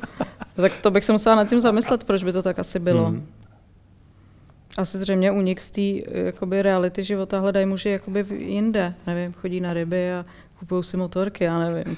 tak 0.56 0.72
to 0.82 0.91
bych 0.91 1.03
se 1.03 1.12
musela 1.12 1.36
nad 1.36 1.50
tím 1.50 1.60
zamyslet, 1.60 2.03
proč 2.03 2.24
by 2.24 2.34
to 2.34 2.41
tak 2.44 2.60
asi 2.60 2.79
bylo. 2.79 3.12
Mm. 3.12 3.27
Asi 4.77 4.98
zřejmě 4.98 5.31
unik 5.31 5.62
z 5.62 5.72
té 5.72 6.12
jakoby, 6.25 6.62
reality 6.62 7.03
života 7.03 7.39
hledají 7.39 7.65
muži 7.65 7.89
jakoby 7.89 8.25
jinde. 8.38 8.93
Nevím, 9.07 9.34
chodí 9.34 9.62
na 9.62 9.74
ryby 9.74 10.13
a 10.13 10.25
kupují 10.60 10.84
si 10.84 10.98
motorky, 10.98 11.43
já 11.43 11.60
nevím. 11.60 11.98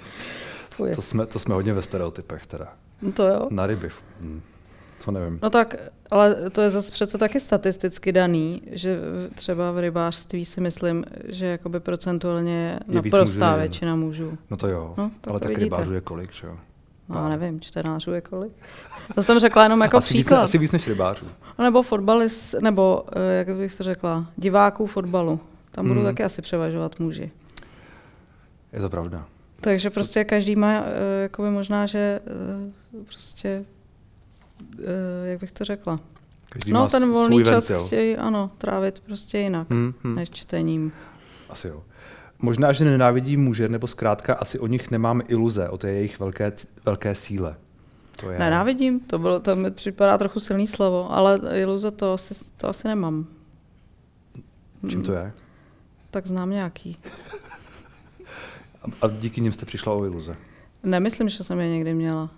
To 0.95 1.01
jsme, 1.01 1.25
to 1.25 1.39
jsme 1.39 1.55
hodně 1.55 1.73
ve 1.73 1.81
stereotypech 1.81 2.45
teda. 2.45 2.73
No 3.01 3.11
to 3.11 3.27
jo. 3.27 3.47
Na 3.49 3.67
ryby. 3.67 3.89
Hm. 4.21 4.41
Co 4.99 5.11
nevím. 5.11 5.39
No 5.43 5.49
tak, 5.49 5.75
ale 6.11 6.49
to 6.49 6.61
je 6.61 6.69
zase 6.69 6.91
přece 6.91 7.17
taky 7.17 7.39
statisticky 7.39 8.11
daný, 8.11 8.61
že 8.71 8.99
třeba 9.35 9.71
v 9.71 9.79
rybářství 9.79 10.45
si 10.45 10.61
myslím, 10.61 11.05
že 11.27 11.45
jakoby 11.45 11.79
procentuálně 11.79 12.79
je 12.87 13.01
naprostá 13.01 13.55
většina 13.55 13.95
mužů. 13.95 14.37
No 14.49 14.57
to 14.57 14.67
jo, 14.67 14.93
no, 14.97 15.11
ale 15.27 15.39
tak 15.39 15.57
rybářů 15.57 15.93
je 15.93 16.01
kolik, 16.01 16.33
že 16.33 16.47
jo? 16.47 16.57
No, 17.09 17.15
já 17.23 17.29
nevím, 17.29 17.61
čtenářů 17.61 18.11
je 18.11 18.21
kolik. 18.21 18.51
To 19.15 19.23
jsem 19.23 19.39
řekla 19.39 19.63
jenom 19.63 19.81
jako 19.81 19.97
asi 19.97 20.07
příklad. 20.07 20.37
Víc, 20.37 20.43
asi 20.43 20.57
víc 20.57 20.71
než 20.71 20.87
rybářů. 20.87 21.25
No, 21.59 21.65
nebo 21.65 21.81
fotbalist, 21.81 22.55
nebo 22.61 23.05
eh, 23.11 23.37
jak 23.37 23.57
bych 23.57 23.77
to 23.77 23.83
řekla, 23.83 24.25
diváků 24.37 24.87
fotbalu. 24.87 25.39
Tam 25.71 25.87
budou 25.87 25.99
hmm. 25.99 26.09
taky 26.09 26.23
asi 26.23 26.41
převažovat 26.41 26.99
muži. 26.99 27.31
Je 28.73 28.79
to 28.79 28.89
pravda. 28.89 29.25
Takže 29.61 29.89
prostě 29.89 30.23
každý 30.23 30.55
má, 30.55 30.73
eh, 30.73 31.21
jakoby 31.21 31.49
možná, 31.49 31.85
že 31.85 32.19
eh, 32.25 33.03
prostě, 33.03 33.65
jak 35.23 35.39
bych 35.39 35.51
to 35.51 35.65
řekla. 35.65 35.99
Každý 36.49 36.71
no, 36.71 36.87
ten 36.87 37.11
volný 37.11 37.43
čas 37.43 37.69
ventil. 37.69 37.87
chtějí, 37.87 38.17
ano, 38.17 38.51
trávit 38.57 38.99
prostě 38.99 39.37
jinak, 39.37 39.69
hmm, 39.69 39.93
hmm. 40.03 40.15
než 40.15 40.29
čtením. 40.29 40.91
Asi 41.49 41.67
jo. 41.67 41.83
Možná, 42.41 42.71
že 42.71 42.85
nenávidí 42.85 43.37
muže, 43.37 43.69
nebo 43.69 43.87
zkrátka 43.87 44.33
asi 44.33 44.59
o 44.59 44.67
nich 44.67 44.91
nemám 44.91 45.21
iluze, 45.27 45.69
o 45.69 45.77
té 45.77 45.91
jejich 45.91 46.19
velké, 46.19 46.51
velké 46.85 47.15
síle. 47.15 47.55
To 48.15 48.29
je... 48.31 48.39
Nenávidím, 48.39 48.99
to, 48.99 49.19
bylo, 49.19 49.39
to 49.39 49.55
mi 49.55 49.71
připadá 49.71 50.17
trochu 50.17 50.39
silný 50.39 50.67
slovo, 50.67 51.11
ale 51.11 51.39
iluze 51.53 51.91
to 51.91 52.13
asi, 52.13 52.33
to 52.57 52.69
asi 52.69 52.87
nemám. 52.87 53.27
Čím 54.89 55.03
to 55.03 55.13
je? 55.13 55.31
Tak 56.11 56.27
znám 56.27 56.49
nějaký. 56.49 56.97
A, 59.01 59.07
díky 59.07 59.41
nim 59.41 59.51
jste 59.51 59.65
přišla 59.65 59.93
o 59.93 60.05
iluze? 60.05 60.35
Nemyslím, 60.83 61.29
že 61.29 61.43
jsem 61.43 61.59
je 61.59 61.69
někdy 61.69 61.93
měla. 61.93 62.29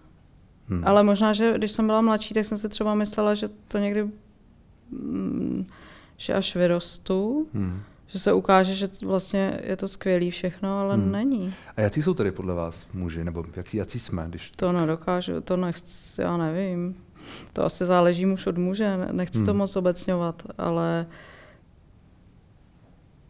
Hmm. 0.70 0.84
Ale 0.86 1.04
možná, 1.04 1.34
že 1.34 1.54
když 1.58 1.72
jsem 1.72 1.86
byla 1.86 2.02
mladší, 2.02 2.34
tak 2.34 2.46
jsem 2.46 2.58
si 2.58 2.70
třeba 2.70 2.96
myslela, 2.96 3.34
že 3.34 3.48
to 3.68 3.78
někdy, 3.78 4.10
mm, 4.90 5.66
že 6.18 6.34
až 6.34 6.56
vyrostu, 6.56 7.48
hmm. 7.54 7.82
Že 8.12 8.20
se 8.20 8.34
ukáže, 8.34 8.76
že 8.76 8.90
vlastně 9.06 9.60
je 9.64 9.78
to 9.78 9.88
skvělý 9.88 10.32
všechno, 10.32 10.80
ale 10.80 10.96
hmm. 10.96 11.12
není. 11.12 11.54
A 11.78 11.82
jaký 11.82 12.04
jsou 12.04 12.14
tedy 12.14 12.32
podle 12.32 12.54
vás 12.54 12.88
muži, 12.94 13.24
nebo 13.24 13.46
jaký, 13.56 13.78
jaký 13.78 14.00
jsme? 14.00 14.26
Když... 14.30 14.52
To 14.52 14.72
nedokážu, 14.72 15.42
to 15.42 15.58
nechci, 15.58 16.22
já 16.22 16.38
nevím. 16.38 16.96
To 17.54 17.66
asi 17.66 17.86
záleží 17.86 18.26
muž 18.26 18.48
od 18.48 18.58
muže, 18.58 18.98
nechci 19.12 19.38
hmm. 19.38 19.46
to 19.46 19.54
moc 19.54 19.76
obecňovat, 19.76 20.44
ale 20.58 21.08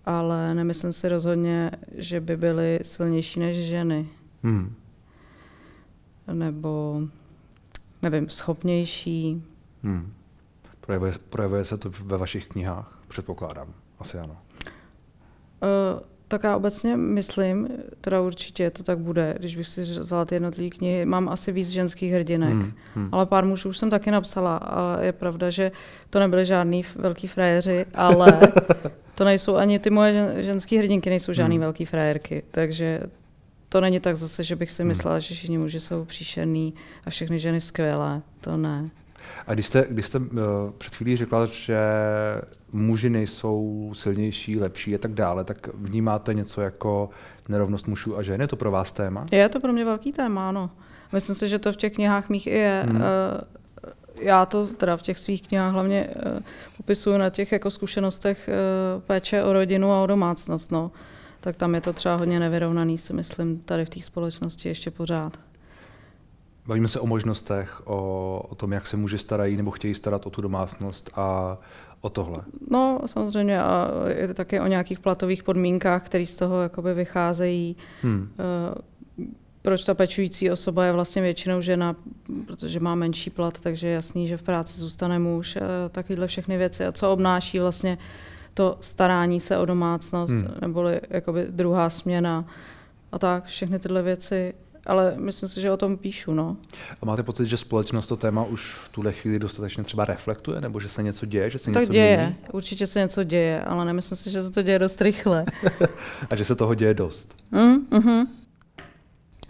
ale 0.05 0.53
nemyslím 0.53 0.93
si 0.93 1.09
rozhodně, 1.09 1.71
že 1.95 2.19
by 2.19 2.37
byly 2.37 2.79
silnější 2.83 3.39
než 3.39 3.57
ženy. 3.57 4.09
Hmm. 4.43 4.75
Nebo, 6.33 7.01
nevím, 8.01 8.29
schopnější. 8.29 9.43
Hmm. 9.83 10.13
Projevuje, 10.81 11.13
projevuje 11.29 11.65
se 11.65 11.77
to 11.77 11.89
ve 11.89 12.17
vašich 12.17 12.47
knihách, 12.47 12.99
předpokládám. 13.07 13.73
Asi 13.99 14.17
ano. 14.17 14.37
Uh, 15.61 16.01
tak 16.31 16.43
já 16.43 16.57
obecně 16.57 16.97
myslím, 16.97 17.67
teda 18.01 18.21
určitě 18.21 18.69
to 18.69 18.83
tak 18.83 18.99
bude, 18.99 19.35
když 19.39 19.55
bych 19.55 19.67
si 19.67 19.81
vzala 19.81 20.25
ty 20.25 20.35
jednotlivé 20.35 20.69
knihy. 20.69 21.05
Mám 21.05 21.29
asi 21.29 21.51
víc 21.51 21.69
ženských 21.69 22.13
hrdinek, 22.13 22.53
hmm, 22.53 22.73
hmm. 22.95 23.09
ale 23.11 23.25
pár 23.25 23.45
mužů 23.45 23.69
už 23.69 23.77
jsem 23.77 23.89
taky 23.89 24.11
napsala 24.11 24.57
a 24.57 25.01
je 25.01 25.11
pravda, 25.11 25.49
že 25.49 25.71
to 26.09 26.19
nebyly 26.19 26.45
žádný 26.45 26.83
velký 26.95 27.27
frajeři, 27.27 27.85
ale 27.95 28.39
to 29.17 29.23
nejsou 29.23 29.55
ani 29.55 29.79
ty 29.79 29.89
moje 29.89 30.13
žen, 30.13 30.43
ženské 30.43 30.77
hrdinky, 30.77 31.09
nejsou 31.09 31.33
žádný 31.33 31.55
hmm. 31.55 31.63
velký 31.63 31.85
frajerky, 31.85 32.43
takže 32.51 32.99
to 33.69 33.81
není 33.81 33.99
tak 33.99 34.17
zase, 34.17 34.43
že 34.43 34.55
bych 34.55 34.71
si 34.71 34.81
hmm. 34.81 34.87
myslela, 34.87 35.19
že 35.19 35.35
všichni 35.35 35.57
muži 35.57 35.79
jsou 35.79 36.05
příšerný 36.05 36.73
a 37.05 37.09
všechny 37.09 37.39
ženy 37.39 37.61
skvělé, 37.61 38.21
to 38.41 38.57
ne. 38.57 38.89
A 39.47 39.53
když 39.53 39.65
jste, 39.65 39.85
když 39.89 40.05
jste 40.05 40.19
uh, 40.19 40.25
před 40.77 40.95
chvílí 40.95 41.17
řekla, 41.17 41.45
že 41.45 41.79
muži 42.71 43.09
nejsou 43.09 43.91
silnější, 43.95 44.59
lepší 44.59 44.95
a 44.95 44.97
tak 44.97 45.13
dále, 45.13 45.43
tak 45.43 45.69
vnímáte 45.73 46.33
něco 46.33 46.61
jako 46.61 47.09
nerovnost 47.49 47.87
mužů 47.87 48.17
a 48.17 48.21
žen? 48.21 48.41
Je 48.41 48.47
to 48.47 48.55
pro 48.55 48.71
vás 48.71 48.91
téma? 48.91 49.25
Je 49.31 49.49
to 49.49 49.59
pro 49.59 49.73
mě 49.73 49.85
velký 49.85 50.11
téma, 50.11 50.49
ano. 50.49 50.69
Myslím 51.13 51.35
si, 51.35 51.47
že 51.47 51.59
to 51.59 51.73
v 51.73 51.75
těch 51.75 51.93
knihách 51.93 52.29
mých 52.29 52.47
i 52.47 52.49
je. 52.49 52.85
Hmm. 52.87 52.95
Uh, 52.95 53.01
já 54.21 54.45
to 54.45 54.67
teda 54.67 54.97
v 54.97 55.01
těch 55.01 55.17
svých 55.17 55.47
knihách 55.47 55.73
hlavně 55.73 56.07
uh, 56.07 56.39
popisuju 56.77 57.17
na 57.17 57.29
těch 57.29 57.51
jako 57.51 57.71
zkušenostech 57.71 58.49
uh, 58.49 59.01
péče 59.01 59.43
o 59.43 59.53
rodinu 59.53 59.91
a 59.91 60.03
o 60.03 60.07
domácnost. 60.07 60.71
No. 60.71 60.91
Tak 61.39 61.55
tam 61.55 61.75
je 61.75 61.81
to 61.81 61.93
třeba 61.93 62.15
hodně 62.15 62.39
nevyrovnaný, 62.39 62.97
si 62.97 63.13
myslím, 63.13 63.59
tady 63.59 63.85
v 63.85 63.89
té 63.89 64.01
společnosti 64.01 64.69
ještě 64.69 64.91
pořád. 64.91 65.37
Bavíme 66.65 66.87
se 66.87 66.99
o 66.99 67.07
možnostech, 67.07 67.81
o, 67.85 68.45
o 68.49 68.55
tom, 68.55 68.71
jak 68.71 68.87
se 68.87 68.97
muži 68.97 69.17
starají 69.17 69.57
nebo 69.57 69.71
chtějí 69.71 69.93
starat 69.93 70.25
o 70.25 70.29
tu 70.29 70.41
domácnost 70.41 71.09
a 71.15 71.57
o 72.01 72.09
tohle. 72.09 72.37
No, 72.69 72.99
samozřejmě 73.05 73.61
a 73.61 73.87
je 74.17 74.27
to 74.27 74.33
také 74.33 74.61
o 74.61 74.67
nějakých 74.67 74.99
platových 74.99 75.43
podmínkách, 75.43 76.05
které 76.05 76.25
z 76.25 76.35
toho 76.35 76.61
jakoby 76.61 76.93
vycházejí. 76.93 77.75
Hmm. 78.01 78.21
Uh, 78.21 79.27
proč 79.61 79.85
ta 79.85 79.93
pečující 79.93 80.51
osoba 80.51 80.85
je 80.85 80.91
vlastně 80.91 81.21
většinou 81.21 81.61
žena, 81.61 81.95
protože 82.47 82.79
má 82.79 82.95
menší 82.95 83.29
plat, 83.29 83.59
takže 83.59 83.87
je 83.87 83.93
jasný, 83.93 84.27
že 84.27 84.37
v 84.37 84.43
práci 84.43 84.79
zůstane 84.79 85.19
muž, 85.19 85.55
uh, 85.55 85.61
takovéhle 85.91 86.27
všechny 86.27 86.57
věci. 86.57 86.85
A 86.85 86.91
co 86.91 87.11
obnáší 87.11 87.59
vlastně 87.59 87.97
to 88.53 88.77
starání 88.81 89.39
se 89.39 89.57
o 89.57 89.65
domácnost, 89.65 90.33
hmm. 90.33 90.53
neboli 90.61 91.01
jakoby 91.09 91.47
druhá 91.49 91.89
směna 91.89 92.45
a 93.11 93.19
tak, 93.19 93.45
všechny 93.45 93.79
tyhle 93.79 94.01
věci 94.01 94.53
ale 94.85 95.13
myslím 95.17 95.49
si, 95.49 95.61
že 95.61 95.71
o 95.71 95.77
tom 95.77 95.97
píšu. 95.97 96.33
No. 96.33 96.57
A 97.01 97.05
máte 97.05 97.23
pocit, 97.23 97.45
že 97.45 97.57
společnost 97.57 98.07
to 98.07 98.17
téma 98.17 98.43
už 98.43 98.73
v 98.73 98.89
tuhle 98.89 99.11
chvíli 99.11 99.39
dostatečně 99.39 99.83
třeba 99.83 100.05
reflektuje, 100.05 100.61
nebo 100.61 100.79
že 100.79 100.89
se 100.89 101.03
něco 101.03 101.25
děje, 101.25 101.49
že 101.49 101.57
se 101.57 101.71
tak 101.71 101.81
něco 101.81 101.93
děje, 101.93 102.17
mění? 102.17 102.35
určitě 102.51 102.87
se 102.87 102.99
něco 102.99 103.23
děje, 103.23 103.61
ale 103.61 103.85
nemyslím 103.85 104.17
si, 104.17 104.31
že 104.31 104.43
se 104.43 104.51
to 104.51 104.61
děje 104.61 104.79
dost 104.79 105.01
rychle. 105.01 105.45
A 106.29 106.35
že 106.35 106.45
se 106.45 106.55
toho 106.55 106.75
děje 106.75 106.93
dost. 106.93 107.35
Mm, 107.51 107.85
mm-hmm. 107.85 108.27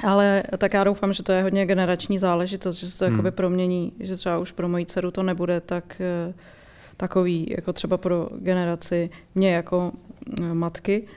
Ale 0.03 0.43
tak 0.57 0.73
já 0.73 0.83
doufám, 0.83 1.13
že 1.13 1.23
to 1.23 1.31
je 1.31 1.43
hodně 1.43 1.65
generační 1.65 2.19
záležitost, 2.19 2.77
že 2.77 2.87
se 2.87 2.99
to 2.99 3.05
hmm. 3.05 3.13
jakoby 3.13 3.31
promění, 3.31 3.93
že 3.99 4.15
třeba 4.15 4.37
už 4.37 4.51
pro 4.51 4.69
moji 4.69 4.85
dceru 4.85 5.11
to 5.11 5.23
nebude 5.23 5.61
tak 5.61 6.01
eh, 6.01 6.33
takový, 6.97 7.47
jako 7.49 7.73
třeba 7.73 7.97
pro 7.97 8.29
generaci 8.39 9.09
mě 9.35 9.53
jako 9.53 9.91
eh, 10.41 10.53
matky 10.53 11.07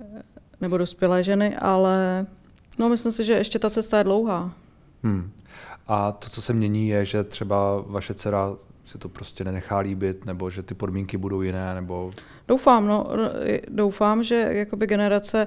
eh, 0.00 0.22
nebo 0.60 0.78
dospělé 0.78 1.24
ženy, 1.24 1.56
ale 1.56 2.26
No, 2.78 2.88
myslím 2.88 3.12
si, 3.12 3.24
že 3.24 3.32
ještě 3.32 3.58
ta 3.58 3.70
cesta 3.70 3.98
je 3.98 4.04
dlouhá. 4.04 4.52
Hmm. 5.02 5.30
A 5.86 6.12
to, 6.12 6.28
co 6.28 6.42
se 6.42 6.52
mění, 6.52 6.88
je, 6.88 7.04
že 7.04 7.24
třeba 7.24 7.84
vaše 7.86 8.14
dcera 8.14 8.52
si 8.84 8.98
to 8.98 9.08
prostě 9.08 9.44
nenechá 9.44 9.78
líbit, 9.78 10.24
nebo 10.24 10.50
že 10.50 10.62
ty 10.62 10.74
podmínky 10.74 11.16
budou 11.16 11.42
jiné, 11.42 11.74
nebo... 11.74 12.10
Doufám, 12.48 12.86
no, 12.86 13.06
doufám, 13.68 14.22
že 14.22 14.48
jakoby 14.50 14.86
generace 14.86 15.46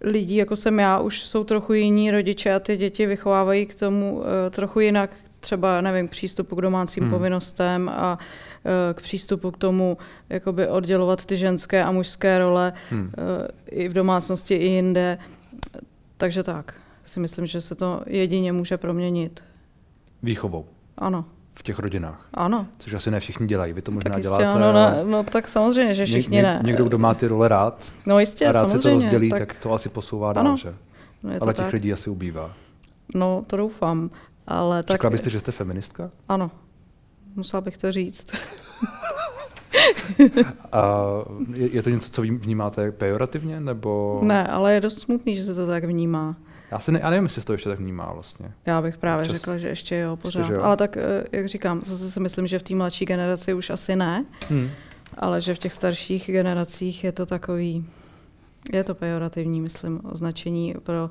lidí, 0.00 0.36
jako 0.36 0.56
jsem 0.56 0.78
já, 0.78 0.98
už 0.98 1.24
jsou 1.24 1.44
trochu 1.44 1.72
jiní 1.72 2.10
rodiče 2.10 2.54
a 2.54 2.60
ty 2.60 2.76
děti 2.76 3.06
vychovávají 3.06 3.66
k 3.66 3.74
tomu 3.74 4.16
uh, 4.16 4.24
trochu 4.50 4.80
jinak, 4.80 5.10
třeba, 5.40 5.80
nevím, 5.80 6.08
k 6.08 6.10
přístupu 6.10 6.56
k 6.56 6.60
domácím 6.60 7.02
hmm. 7.02 7.12
povinnostem 7.12 7.88
a 7.88 8.18
uh, 8.18 8.94
k 8.94 9.02
přístupu 9.02 9.50
k 9.50 9.58
tomu, 9.58 9.98
jakoby 10.28 10.68
oddělovat 10.68 11.26
ty 11.26 11.36
ženské 11.36 11.84
a 11.84 11.92
mužské 11.92 12.38
role 12.38 12.72
hmm. 12.90 13.00
uh, 13.00 13.10
i 13.66 13.88
v 13.88 13.92
domácnosti, 13.92 14.54
i 14.54 14.66
jinde. 14.66 15.18
Takže 16.18 16.42
tak, 16.42 16.74
si 17.06 17.20
myslím, 17.20 17.46
že 17.46 17.60
se 17.60 17.74
to 17.74 18.02
jedině 18.06 18.52
může 18.52 18.76
proměnit. 18.76 19.44
Výchovou? 20.22 20.66
Ano. 20.98 21.24
V 21.54 21.62
těch 21.62 21.78
rodinách? 21.78 22.28
Ano. 22.34 22.66
Což 22.78 22.92
asi 22.92 23.10
ne 23.10 23.20
všichni 23.20 23.46
dělají, 23.46 23.72
vy 23.72 23.82
to 23.82 23.90
možná 23.90 24.08
tak 24.08 24.18
jistě, 24.18 24.36
děláte. 24.36 24.44
Ano, 24.44 24.72
no, 24.72 25.10
no, 25.10 25.24
tak 25.24 25.48
samozřejmě, 25.48 25.94
že 25.94 26.06
všichni 26.06 26.36
ně, 26.36 26.42
ne. 26.42 26.60
Někdo, 26.64 26.84
kdo 26.84 26.98
má 26.98 27.14
ty 27.14 27.26
role 27.26 27.48
rád 27.48 27.92
no, 28.06 28.18
jistě, 28.20 28.46
a 28.46 28.52
rád 28.52 28.60
samozřejmě, 28.60 28.80
se 28.80 28.88
to 28.88 28.94
rozdělí, 28.94 29.30
tak, 29.30 29.38
tak 29.38 29.56
to 29.62 29.72
asi 29.72 29.88
posouvá 29.88 30.32
dál, 30.32 30.56
že? 30.56 30.74
No, 31.22 31.30
Ale 31.40 31.54
těch 31.54 31.64
tak. 31.64 31.72
lidí 31.72 31.92
asi 31.92 32.10
ubývá. 32.10 32.52
No, 33.14 33.44
to 33.46 33.56
doufám. 33.56 34.10
Ale 34.46 34.82
tak... 34.82 34.94
Řekla 34.94 35.10
byste, 35.10 35.30
že 35.30 35.40
jste 35.40 35.52
feministka? 35.52 36.10
Ano. 36.28 36.50
Musela 37.36 37.60
bych 37.60 37.76
to 37.76 37.92
říct. 37.92 38.32
A 40.72 41.04
je, 41.52 41.68
je 41.72 41.82
to 41.82 41.90
něco, 41.90 42.10
co 42.10 42.22
vnímáte 42.22 42.92
pejorativně, 42.92 43.60
nebo? 43.60 44.20
Ne, 44.24 44.46
ale 44.46 44.74
je 44.74 44.80
dost 44.80 45.00
smutný, 45.00 45.36
že 45.36 45.44
se 45.44 45.54
to 45.54 45.66
tak 45.66 45.84
vnímá. 45.84 46.36
Já, 46.70 46.78
si 46.78 46.92
ne, 46.92 47.00
já 47.02 47.10
nevím, 47.10 47.24
jestli 47.24 47.42
to 47.42 47.52
ještě 47.52 47.68
tak 47.68 47.78
vnímá 47.78 48.12
vlastně. 48.12 48.52
Já 48.66 48.82
bych 48.82 48.98
právě 48.98 49.22
Občas, 49.22 49.36
řekla, 49.36 49.58
že 49.58 49.68
ještě 49.68 49.96
jo, 49.96 50.16
pořád. 50.16 50.40
Ještě, 50.40 50.52
že 50.52 50.54
jo? 50.54 50.64
Ale 50.64 50.76
tak, 50.76 50.96
eh, 50.96 51.24
jak 51.32 51.48
říkám, 51.48 51.80
zase 51.84 52.10
si 52.10 52.20
myslím, 52.20 52.46
že 52.46 52.58
v 52.58 52.62
té 52.62 52.74
mladší 52.74 53.04
generaci 53.04 53.54
už 53.54 53.70
asi 53.70 53.96
ne, 53.96 54.24
hmm. 54.48 54.70
ale 55.18 55.40
že 55.40 55.54
v 55.54 55.58
těch 55.58 55.72
starších 55.72 56.26
generacích 56.26 57.04
je 57.04 57.12
to 57.12 57.26
takový, 57.26 57.84
je 58.72 58.84
to 58.84 58.94
pejorativní, 58.94 59.60
myslím, 59.60 60.00
označení 60.04 60.74
pro, 60.82 61.10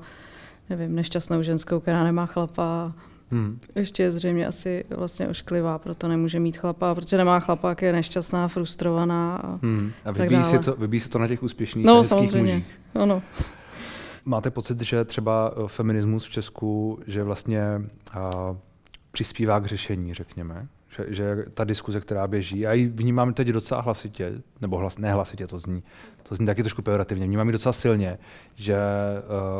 nevím, 0.70 0.94
nešťastnou 0.94 1.42
ženskou, 1.42 1.80
která 1.80 2.04
nemá 2.04 2.26
chlapa, 2.26 2.92
Hmm. 3.30 3.60
Ještě 3.74 4.02
je 4.02 4.12
zřejmě 4.12 4.46
asi 4.46 4.84
vlastně 4.90 5.28
ošklivá, 5.28 5.78
proto 5.78 6.08
nemůže 6.08 6.40
mít 6.40 6.56
chlapa, 6.56 6.94
protože 6.94 7.16
nemá 7.16 7.40
chlapa, 7.40 7.76
je 7.80 7.92
nešťastná, 7.92 8.48
frustrovaná. 8.48 9.36
A, 9.36 9.58
hmm. 9.62 9.92
a 10.04 10.10
vybíjí, 10.10 10.44
si 10.44 10.58
to, 10.58 10.76
vybíjí 10.76 11.00
si 11.00 11.08
to 11.08 11.18
na 11.18 11.28
těch 11.28 11.42
úspěšných 11.42 11.86
no, 11.86 12.04
samozřejmě. 12.04 12.52
mužích. 12.52 12.80
Ano. 12.94 13.22
Máte 14.24 14.50
pocit, 14.50 14.80
že 14.80 15.04
třeba 15.04 15.52
eh, 15.52 15.68
feminismus 15.68 16.24
v 16.24 16.30
Česku, 16.30 16.98
že 17.06 17.22
vlastně 17.22 17.62
a, 18.12 18.56
přispívá 19.12 19.60
k 19.60 19.66
řešení, 19.66 20.14
řekněme? 20.14 20.68
Že, 20.96 21.04
že 21.08 21.44
ta 21.54 21.64
diskuze, 21.64 22.00
která 22.00 22.26
běží, 22.26 22.66
a 22.66 22.72
ji 22.72 22.86
vnímám 22.86 23.34
teď 23.34 23.48
docela 23.48 23.80
hlasitě, 23.80 24.32
nebo 24.60 24.76
hlas, 24.76 24.98
ne 24.98 25.12
hlasitě, 25.12 25.46
to 25.46 25.58
zní, 25.58 25.82
to 26.22 26.34
zní 26.34 26.46
taky 26.46 26.62
trošku 26.62 26.82
pejorativně, 26.82 27.26
vnímám 27.26 27.46
ji 27.48 27.52
docela 27.52 27.72
silně, 27.72 28.18
že, 28.56 28.76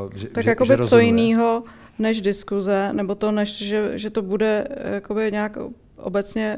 uh, 0.05 0.11
že 0.15 0.29
Tak 0.29 0.47
jako 0.47 0.65
by 0.65 0.79
co 0.79 0.99
jiného 0.99 1.63
než 1.99 2.21
diskuze, 2.21 2.93
nebo 2.93 3.15
to, 3.15 3.33
než 3.33 3.59
že, 3.59 3.99
že 3.99 4.11
to 4.11 4.23
bude 4.23 4.69
jakoby 4.93 5.33
nějak 5.33 5.59
obecně 5.97 6.57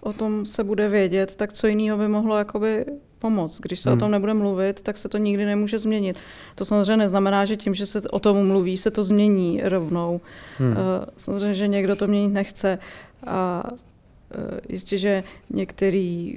o 0.00 0.12
tom 0.12 0.46
se 0.46 0.64
bude 0.64 0.88
vědět, 0.88 1.36
tak 1.36 1.52
co 1.52 1.66
jiného 1.66 1.98
by 1.98 2.08
mohlo 2.08 2.38
jakoby 2.38 2.84
pomoct. 3.18 3.60
Když 3.60 3.80
se 3.80 3.90
hmm. 3.90 3.96
o 3.96 4.00
tom 4.00 4.10
nebude 4.10 4.34
mluvit, 4.34 4.82
tak 4.82 4.98
se 4.98 5.08
to 5.08 5.18
nikdy 5.18 5.44
nemůže 5.44 5.78
změnit. 5.78 6.18
To 6.54 6.64
samozřejmě 6.64 6.96
neznamená, 6.96 7.44
že 7.44 7.56
tím, 7.56 7.74
že 7.74 7.86
se 7.86 8.00
o 8.00 8.18
tom 8.18 8.46
mluví, 8.46 8.76
se 8.76 8.90
to 8.90 9.04
změní 9.04 9.60
rovnou. 9.64 10.20
Hmm. 10.58 10.70
Uh, 10.70 10.76
samozřejmě, 11.16 11.54
že 11.54 11.66
někdo 11.68 11.96
to 11.96 12.06
měnit 12.06 12.32
nechce. 12.32 12.78
A 13.26 13.62
jistě, 14.68 14.98
že 14.98 15.22
některé 15.50 16.32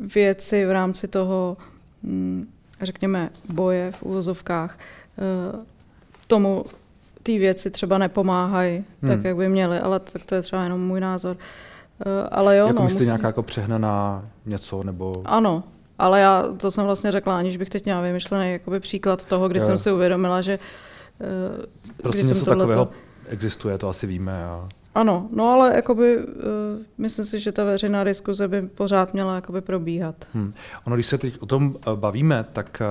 věci 0.00 0.66
v 0.66 0.70
rámci 0.70 1.08
toho, 1.08 1.56
hm, 2.02 2.48
řekněme, 2.82 3.30
boje 3.48 3.92
v 3.92 4.02
úvozovkách, 4.02 4.78
uh, 5.54 5.60
tomu 6.26 6.64
ty 7.22 7.38
věci 7.38 7.70
třeba 7.70 7.98
nepomáhají 7.98 8.84
hmm. 9.02 9.10
tak, 9.10 9.24
jak 9.24 9.36
by 9.36 9.48
měly, 9.48 9.78
ale 9.78 10.00
tak 10.00 10.24
to 10.24 10.34
je 10.34 10.42
třeba 10.42 10.64
jenom 10.64 10.86
můj 10.86 11.00
názor. 11.00 11.36
Uh, 11.36 12.12
ale 12.30 12.56
jo, 12.56 12.66
jako 12.66 12.78
no, 12.78 12.84
myslíte 12.84 13.02
musí... 13.02 13.06
nějaká 13.06 13.26
jako 13.26 13.42
přehnaná 13.42 14.24
něco, 14.46 14.82
nebo... 14.82 15.22
Ano, 15.24 15.64
ale 15.98 16.20
já 16.20 16.44
to 16.56 16.70
jsem 16.70 16.84
vlastně 16.84 17.12
řekla, 17.12 17.38
aniž 17.38 17.56
bych 17.56 17.70
teď 17.70 17.84
měla 17.84 18.00
vymyšlený 18.00 18.52
jakoby 18.52 18.80
příklad 18.80 19.26
toho, 19.26 19.48
kdy 19.48 19.58
jo. 19.58 19.66
jsem 19.66 19.78
si 19.78 19.92
uvědomila, 19.92 20.40
že 20.40 20.58
prostě 22.02 22.22
něco 22.22 22.44
tohleto... 22.44 22.66
takového 22.66 22.88
existuje, 23.28 23.78
to 23.78 23.88
asi 23.88 24.06
víme. 24.06 24.44
A... 24.44 24.68
Ano, 24.96 25.28
no 25.32 25.52
ale 25.52 25.76
jakoby, 25.76 26.18
uh, 26.18 26.24
myslím 26.98 27.24
si, 27.24 27.38
že 27.38 27.52
ta 27.52 27.64
veřejná 27.64 28.04
diskuze 28.04 28.48
by 28.48 28.62
pořád 28.62 29.14
měla 29.14 29.34
jakoby 29.34 29.60
probíhat. 29.60 30.14
Hmm. 30.34 30.54
Ono, 30.84 30.96
když 30.96 31.06
se 31.06 31.18
teď 31.18 31.36
o 31.40 31.46
tom 31.46 31.76
bavíme, 31.94 32.44
tak 32.52 32.82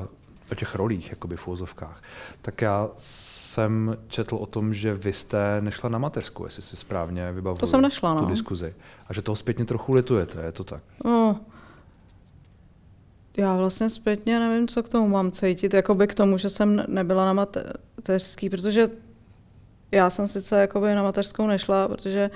uh, 0.00 0.06
o 0.52 0.54
těch 0.54 0.74
rolích, 0.74 1.10
jakoby 1.10 1.36
v 1.36 1.48
úzovkách, 1.48 2.02
tak 2.42 2.62
já 2.62 2.88
jsem 2.96 3.96
četl 4.08 4.36
o 4.36 4.46
tom, 4.46 4.74
že 4.74 4.94
vy 4.94 5.12
jste 5.12 5.60
nešla 5.60 5.90
na 5.90 5.98
mateřskou, 5.98 6.44
jestli 6.44 6.62
si 6.62 6.76
správně 6.76 7.32
vybavuju 7.32 7.58
to 7.58 7.66
jsem 7.66 7.82
nešla, 7.82 8.14
tu 8.14 8.24
no. 8.24 8.30
diskuzi. 8.30 8.74
A 9.08 9.12
že 9.12 9.22
toho 9.22 9.36
zpětně 9.36 9.64
trochu 9.64 9.92
litujete, 9.92 10.42
je 10.42 10.52
to 10.52 10.64
tak? 10.64 10.82
No, 11.04 11.40
já 13.36 13.56
vlastně 13.56 13.90
zpětně 13.90 14.38
nevím, 14.38 14.68
co 14.68 14.82
k 14.82 14.88
tomu 14.88 15.08
mám 15.08 15.30
cítit, 15.30 15.74
jakoby 15.74 16.06
k 16.06 16.14
tomu, 16.14 16.38
že 16.38 16.50
jsem 16.50 16.84
nebyla 16.88 17.24
na 17.24 17.32
mateřský, 17.32 18.50
protože 18.50 18.88
já 19.92 20.10
jsem 20.10 20.28
sice 20.28 20.60
jakoby 20.60 20.94
na 20.94 21.02
mateřskou 21.02 21.46
nešla, 21.46 21.88
protože 21.88 22.30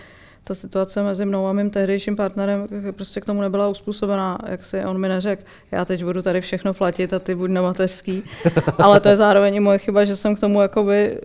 ta 0.44 0.54
situace 0.54 1.02
mezi 1.02 1.24
mnou 1.24 1.46
a 1.46 1.52
mým 1.52 1.70
tehdejším 1.70 2.16
partnerem 2.16 2.68
prostě 2.92 3.20
k 3.20 3.24
tomu 3.24 3.40
nebyla 3.40 3.68
uspůsobená, 3.68 4.38
jak 4.46 4.64
si 4.64 4.84
on 4.84 4.98
mi 4.98 5.08
neřekl, 5.08 5.42
já 5.70 5.84
teď 5.84 6.04
budu 6.04 6.22
tady 6.22 6.40
všechno 6.40 6.74
platit 6.74 7.12
a 7.12 7.18
ty 7.18 7.34
buď 7.34 7.50
na 7.50 7.62
mateřský. 7.62 8.22
Ale 8.78 9.00
to 9.00 9.08
je 9.08 9.16
zároveň 9.16 9.54
i 9.54 9.60
moje 9.60 9.78
chyba, 9.78 10.04
že 10.04 10.16
jsem 10.16 10.36
k 10.36 10.40
tomu 10.40 10.62
jakoby 10.62 11.20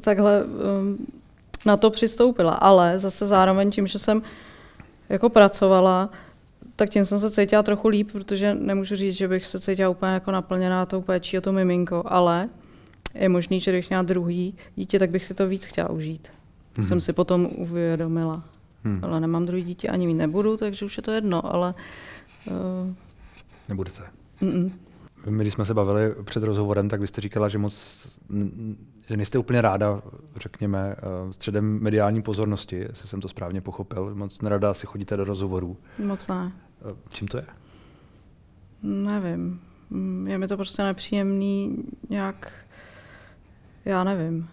takhle 0.00 0.44
um, 0.44 1.06
na 1.66 1.76
to 1.76 1.90
přistoupila. 1.90 2.52
Ale 2.52 2.98
zase 2.98 3.26
zároveň 3.26 3.70
tím, 3.70 3.86
že 3.86 3.98
jsem 3.98 4.22
jako 5.08 5.28
pracovala, 5.28 6.10
tak 6.76 6.90
tím 6.90 7.06
jsem 7.06 7.20
se 7.20 7.30
cítila 7.30 7.62
trochu 7.62 7.88
líp, 7.88 8.12
protože 8.12 8.54
nemůžu 8.54 8.96
říct, 8.96 9.16
že 9.16 9.28
bych 9.28 9.46
se 9.46 9.60
cítila 9.60 9.90
úplně 9.90 10.12
jako 10.12 10.30
naplněná 10.30 10.86
tou 10.86 11.00
péčí 11.00 11.38
o 11.38 11.40
to 11.40 11.52
miminko, 11.52 12.02
ale 12.06 12.48
je 13.14 13.28
možný, 13.28 13.60
že 13.60 13.72
když 13.72 13.88
měla 13.88 14.02
druhý 14.02 14.54
dítě, 14.76 14.98
tak 14.98 15.10
bych 15.10 15.24
si 15.24 15.34
to 15.34 15.48
víc 15.48 15.64
chtěla 15.64 15.90
užít. 15.90 16.28
Hmm. 16.76 16.86
Jsem 16.86 17.00
si 17.00 17.12
potom 17.12 17.48
uvědomila. 17.56 18.44
Hmm. 18.84 19.00
Ale 19.02 19.20
nemám 19.20 19.46
druhý 19.46 19.62
dítě, 19.62 19.88
ani 19.88 20.06
mít 20.06 20.14
nebudu, 20.14 20.56
takže 20.56 20.84
už 20.84 20.96
je 20.96 21.02
to 21.02 21.12
jedno, 21.12 21.54
ale... 21.54 21.74
Uh... 22.50 22.94
Nebudete. 23.68 24.02
Mm-mm. 24.42 24.70
My, 25.30 25.42
když 25.42 25.54
jsme 25.54 25.64
se 25.64 25.74
bavili 25.74 26.14
před 26.24 26.42
rozhovorem, 26.42 26.88
tak 26.88 27.00
vy 27.00 27.06
jste 27.06 27.20
říkala, 27.20 27.48
že 27.48 27.58
moc, 27.58 28.06
že 29.08 29.16
nejste 29.16 29.38
úplně 29.38 29.60
ráda, 29.60 30.02
řekněme, 30.36 30.96
eh, 30.98 31.32
středem 31.32 31.78
mediální 31.82 32.22
pozornosti, 32.22 32.76
jestli 32.76 33.08
jsem 33.08 33.20
to 33.20 33.28
správně 33.28 33.60
pochopil. 33.60 34.14
Moc 34.14 34.40
nerada 34.40 34.74
si 34.74 34.86
chodíte 34.86 35.16
do 35.16 35.24
rozhovorů. 35.24 35.76
Moc 35.98 36.28
ne. 36.28 36.52
Eh, 36.90 36.96
čím 37.08 37.28
to 37.28 37.36
je? 37.36 37.46
Nevím. 38.82 39.60
Mm, 39.90 40.28
je 40.28 40.38
mi 40.38 40.48
to 40.48 40.56
prostě 40.56 40.82
nepříjemný 40.82 41.76
nějak, 42.10 42.52
já 43.84 44.04
nevím. 44.04 44.48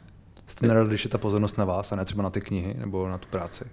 Jste 0.48 0.68
nerada, 0.68 0.88
když 0.88 1.04
je 1.04 1.10
ta 1.10 1.18
pozornost 1.18 1.58
na 1.58 1.66
vás 1.66 1.92
a 1.92 1.96
ne 1.96 2.06
třeba 2.06 2.24
na 2.24 2.30
ty 2.30 2.42
knihy 2.42 2.76
nebo 2.80 3.10
na 3.10 3.18
tu 3.18 3.28
práci? 3.28 3.66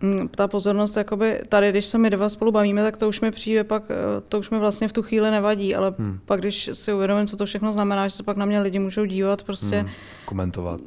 Mm, 0.00 0.28
ta 0.28 0.48
pozornost, 0.48 0.96
jakoby 0.96 1.40
tady, 1.48 1.70
když 1.70 1.84
se 1.84 1.98
my 1.98 2.10
dva 2.10 2.28
spolu 2.28 2.52
bavíme, 2.52 2.82
tak 2.82 2.96
to 2.96 3.08
už 3.08 3.20
mi 3.20 3.30
přijde, 3.30 3.64
pak 3.64 3.82
eh, 3.90 4.20
to 4.28 4.38
už 4.38 4.50
mi 4.50 4.58
vlastně 4.58 4.88
v 4.88 4.92
tu 4.92 5.02
chvíli 5.02 5.30
nevadí, 5.30 5.74
ale 5.74 5.94
hmm. 5.98 6.20
pak, 6.24 6.40
když 6.40 6.70
si 6.72 6.92
uvědomím, 6.92 7.26
co 7.26 7.36
to 7.36 7.46
všechno 7.46 7.72
znamená, 7.72 8.08
že 8.08 8.16
se 8.16 8.22
pak 8.22 8.36
na 8.36 8.46
mě 8.46 8.60
lidi 8.60 8.78
můžou 8.78 9.04
dívat, 9.04 9.42
prostě... 9.42 9.78
Hmm. 9.80 9.90
Komentovat. 10.24 10.80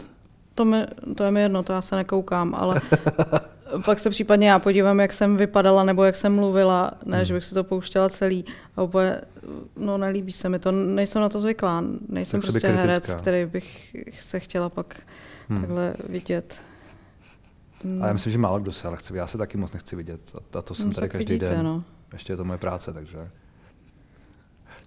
To, 0.56 0.66
mi, 0.66 0.86
to 1.16 1.24
je 1.24 1.32
mi 1.32 1.42
jedno, 1.42 1.64
to 1.64 1.74
já 1.74 1.82
se 1.82 1.96
nekoukám, 1.96 2.56
ale 2.56 2.82
pak 3.86 4.00
se 4.00 4.10
případně 4.10 4.50
já 4.50 4.60
podívám, 4.60 5.00
jak 5.00 5.14
jsem 5.14 5.38
vypadala 5.38 5.84
nebo 5.84 6.04
jak 6.04 6.16
jsem 6.16 6.36
mluvila, 6.36 6.92
ne, 7.06 7.18
hmm. 7.18 7.26
že 7.26 7.34
bych 7.34 7.46
si 7.46 7.54
to 7.54 7.64
pouštěla 7.64 8.10
celý 8.10 8.46
a 8.76 8.84
úplně, 8.84 9.22
no 9.76 9.98
nelíbí 9.98 10.32
se 10.32 10.50
mi 10.50 10.60
to, 10.60 10.72
nejsem 10.72 11.22
na 11.22 11.30
to 11.30 11.40
zvyklá, 11.40 11.84
nejsem 12.10 12.42
tak 12.42 12.52
prostě 12.52 12.68
herec, 12.68 13.14
který 13.14 13.46
bych 13.46 13.96
se 14.18 14.40
chtěla 14.40 14.70
pak 14.70 15.02
hmm. 15.50 15.60
takhle 15.60 15.94
vidět. 16.10 16.62
Hmm. 17.84 18.04
A 18.04 18.08
já 18.08 18.14
myslím, 18.14 18.32
že 18.32 18.38
málo 18.38 18.60
kdo 18.60 18.72
se 18.72 18.88
ale 18.88 18.98
chce, 18.98 19.18
já 19.18 19.28
se 19.28 19.38
taky 19.38 19.58
moc 19.58 19.72
nechci 19.72 19.96
vidět 19.96 20.22
a, 20.36 20.58
a 20.58 20.62
to 20.62 20.76
jsem 20.76 20.88
no, 20.88 20.94
tady 20.94 21.10
každý 21.10 21.34
vidíte, 21.34 21.52
den. 21.52 21.66
No. 21.66 21.84
Ještě 22.14 22.34
je 22.34 22.38
to 22.38 22.44
moje 22.44 22.58
práce, 22.58 22.94
takže. 22.94 23.30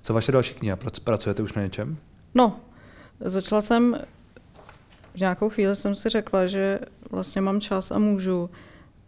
Co 0.02 0.14
vaše 0.14 0.32
další 0.32 0.54
kniha? 0.54 0.76
Pracujete 1.04 1.42
už 1.42 1.52
na 1.52 1.62
něčem? 1.62 1.96
No, 2.34 2.60
začala 3.20 3.62
jsem, 3.62 3.96
v 5.14 5.20
nějakou 5.20 5.50
chvíli 5.50 5.76
jsem 5.76 5.94
si 5.94 6.08
řekla, 6.08 6.46
že 6.46 6.78
vlastně 7.10 7.40
mám 7.40 7.60
čas 7.60 7.90
a 7.90 7.98
můžu, 7.98 8.50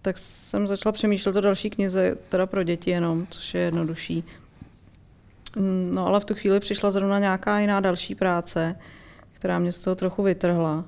tak 0.03 0.19
jsem 0.19 0.69
začala 0.69 0.93
přemýšlet 0.93 1.37
o 1.37 1.41
další 1.41 1.71
knize, 1.71 2.17
teda 2.29 2.47
pro 2.47 2.63
děti 2.63 2.91
jenom, 2.91 3.27
což 3.31 3.55
je 3.55 3.61
jednodušší. 3.61 4.25
Mm, 5.57 5.91
no 5.95 6.07
ale 6.07 6.21
v 6.21 6.25
tu 6.25 6.35
chvíli 6.35 6.61
přišla 6.61 6.91
zrovna 6.91 7.19
nějaká 7.19 7.59
jiná 7.59 7.81
další 7.81 8.15
práce, 8.15 8.77
která 9.33 9.59
mě 9.59 9.73
z 9.73 9.81
toho 9.81 9.97
trochu 9.97 10.23
vytrhla. 10.23 10.85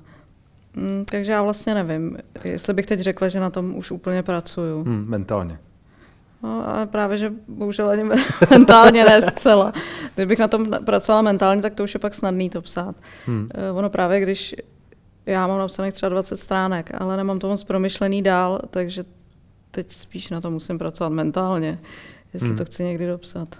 Mm, 0.73 1.05
takže 1.05 1.31
já 1.31 1.41
vlastně 1.41 1.73
nevím, 1.73 2.17
jestli 2.43 2.73
bych 2.73 2.85
teď 2.85 2.99
řekla, 2.99 3.27
že 3.27 3.39
na 3.39 3.49
tom 3.49 3.75
už 3.75 3.91
úplně 3.91 4.23
pracuju. 4.23 4.83
Hmm, 4.83 5.05
mentálně. 5.07 5.59
No 6.43 6.69
a 6.69 6.85
právě, 6.85 7.17
že 7.17 7.33
bohužel 7.47 7.89
ani 7.89 8.03
mentálně 8.49 9.03
ne 9.03 9.21
zcela. 9.21 9.73
Kdybych 10.15 10.39
na 10.39 10.47
tom 10.47 10.67
pracovala 10.85 11.21
mentálně, 11.21 11.61
tak 11.61 11.73
to 11.73 11.83
už 11.83 11.93
je 11.93 11.99
pak 11.99 12.13
snadný 12.13 12.49
to 12.49 12.61
psát. 12.61 12.95
Hmm. 13.25 13.49
Uh, 13.71 13.77
ono 13.77 13.89
právě, 13.89 14.19
když 14.19 14.55
já 15.25 15.47
mám 15.47 15.59
napsaných 15.59 15.93
třeba 15.93 16.09
20 16.09 16.37
stránek, 16.37 16.91
ale 16.97 17.17
nemám 17.17 17.39
to 17.39 17.47
moc 17.47 17.63
promyšlený 17.63 18.21
dál, 18.21 18.61
takže 18.69 19.03
teď 19.71 19.93
spíš 19.93 20.29
na 20.29 20.41
to 20.41 20.51
musím 20.51 20.77
pracovat 20.77 21.09
mentálně, 21.09 21.79
jestli 22.33 22.47
hmm. 22.47 22.57
to 22.57 22.65
chci 22.65 22.83
někdy 22.83 23.07
dopsat. 23.07 23.55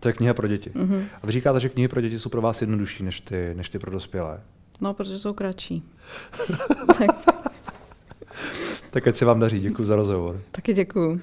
To 0.00 0.08
je 0.08 0.12
kniha 0.12 0.34
pro 0.34 0.48
děti. 0.48 0.70
Mm-hmm. 0.70 1.04
A 1.22 1.26
vy 1.26 1.32
říkáte, 1.32 1.60
že 1.60 1.68
knihy 1.68 1.88
pro 1.88 2.00
děti 2.00 2.18
jsou 2.18 2.28
pro 2.28 2.40
vás 2.40 2.60
jednodušší 2.60 3.02
než 3.02 3.20
ty, 3.20 3.54
než 3.54 3.68
ty 3.68 3.78
pro 3.78 3.90
dospělé. 3.90 4.40
No, 4.80 4.94
protože 4.94 5.18
jsou 5.18 5.32
kratší. 5.32 5.82
tak. 6.98 7.10
tak 8.90 9.08
ať 9.08 9.16
se 9.16 9.24
vám 9.24 9.40
daří. 9.40 9.60
Děkuji 9.60 9.84
za 9.84 9.96
rozhovor. 9.96 10.40
Taky 10.50 10.72
děkuji. 10.72 11.20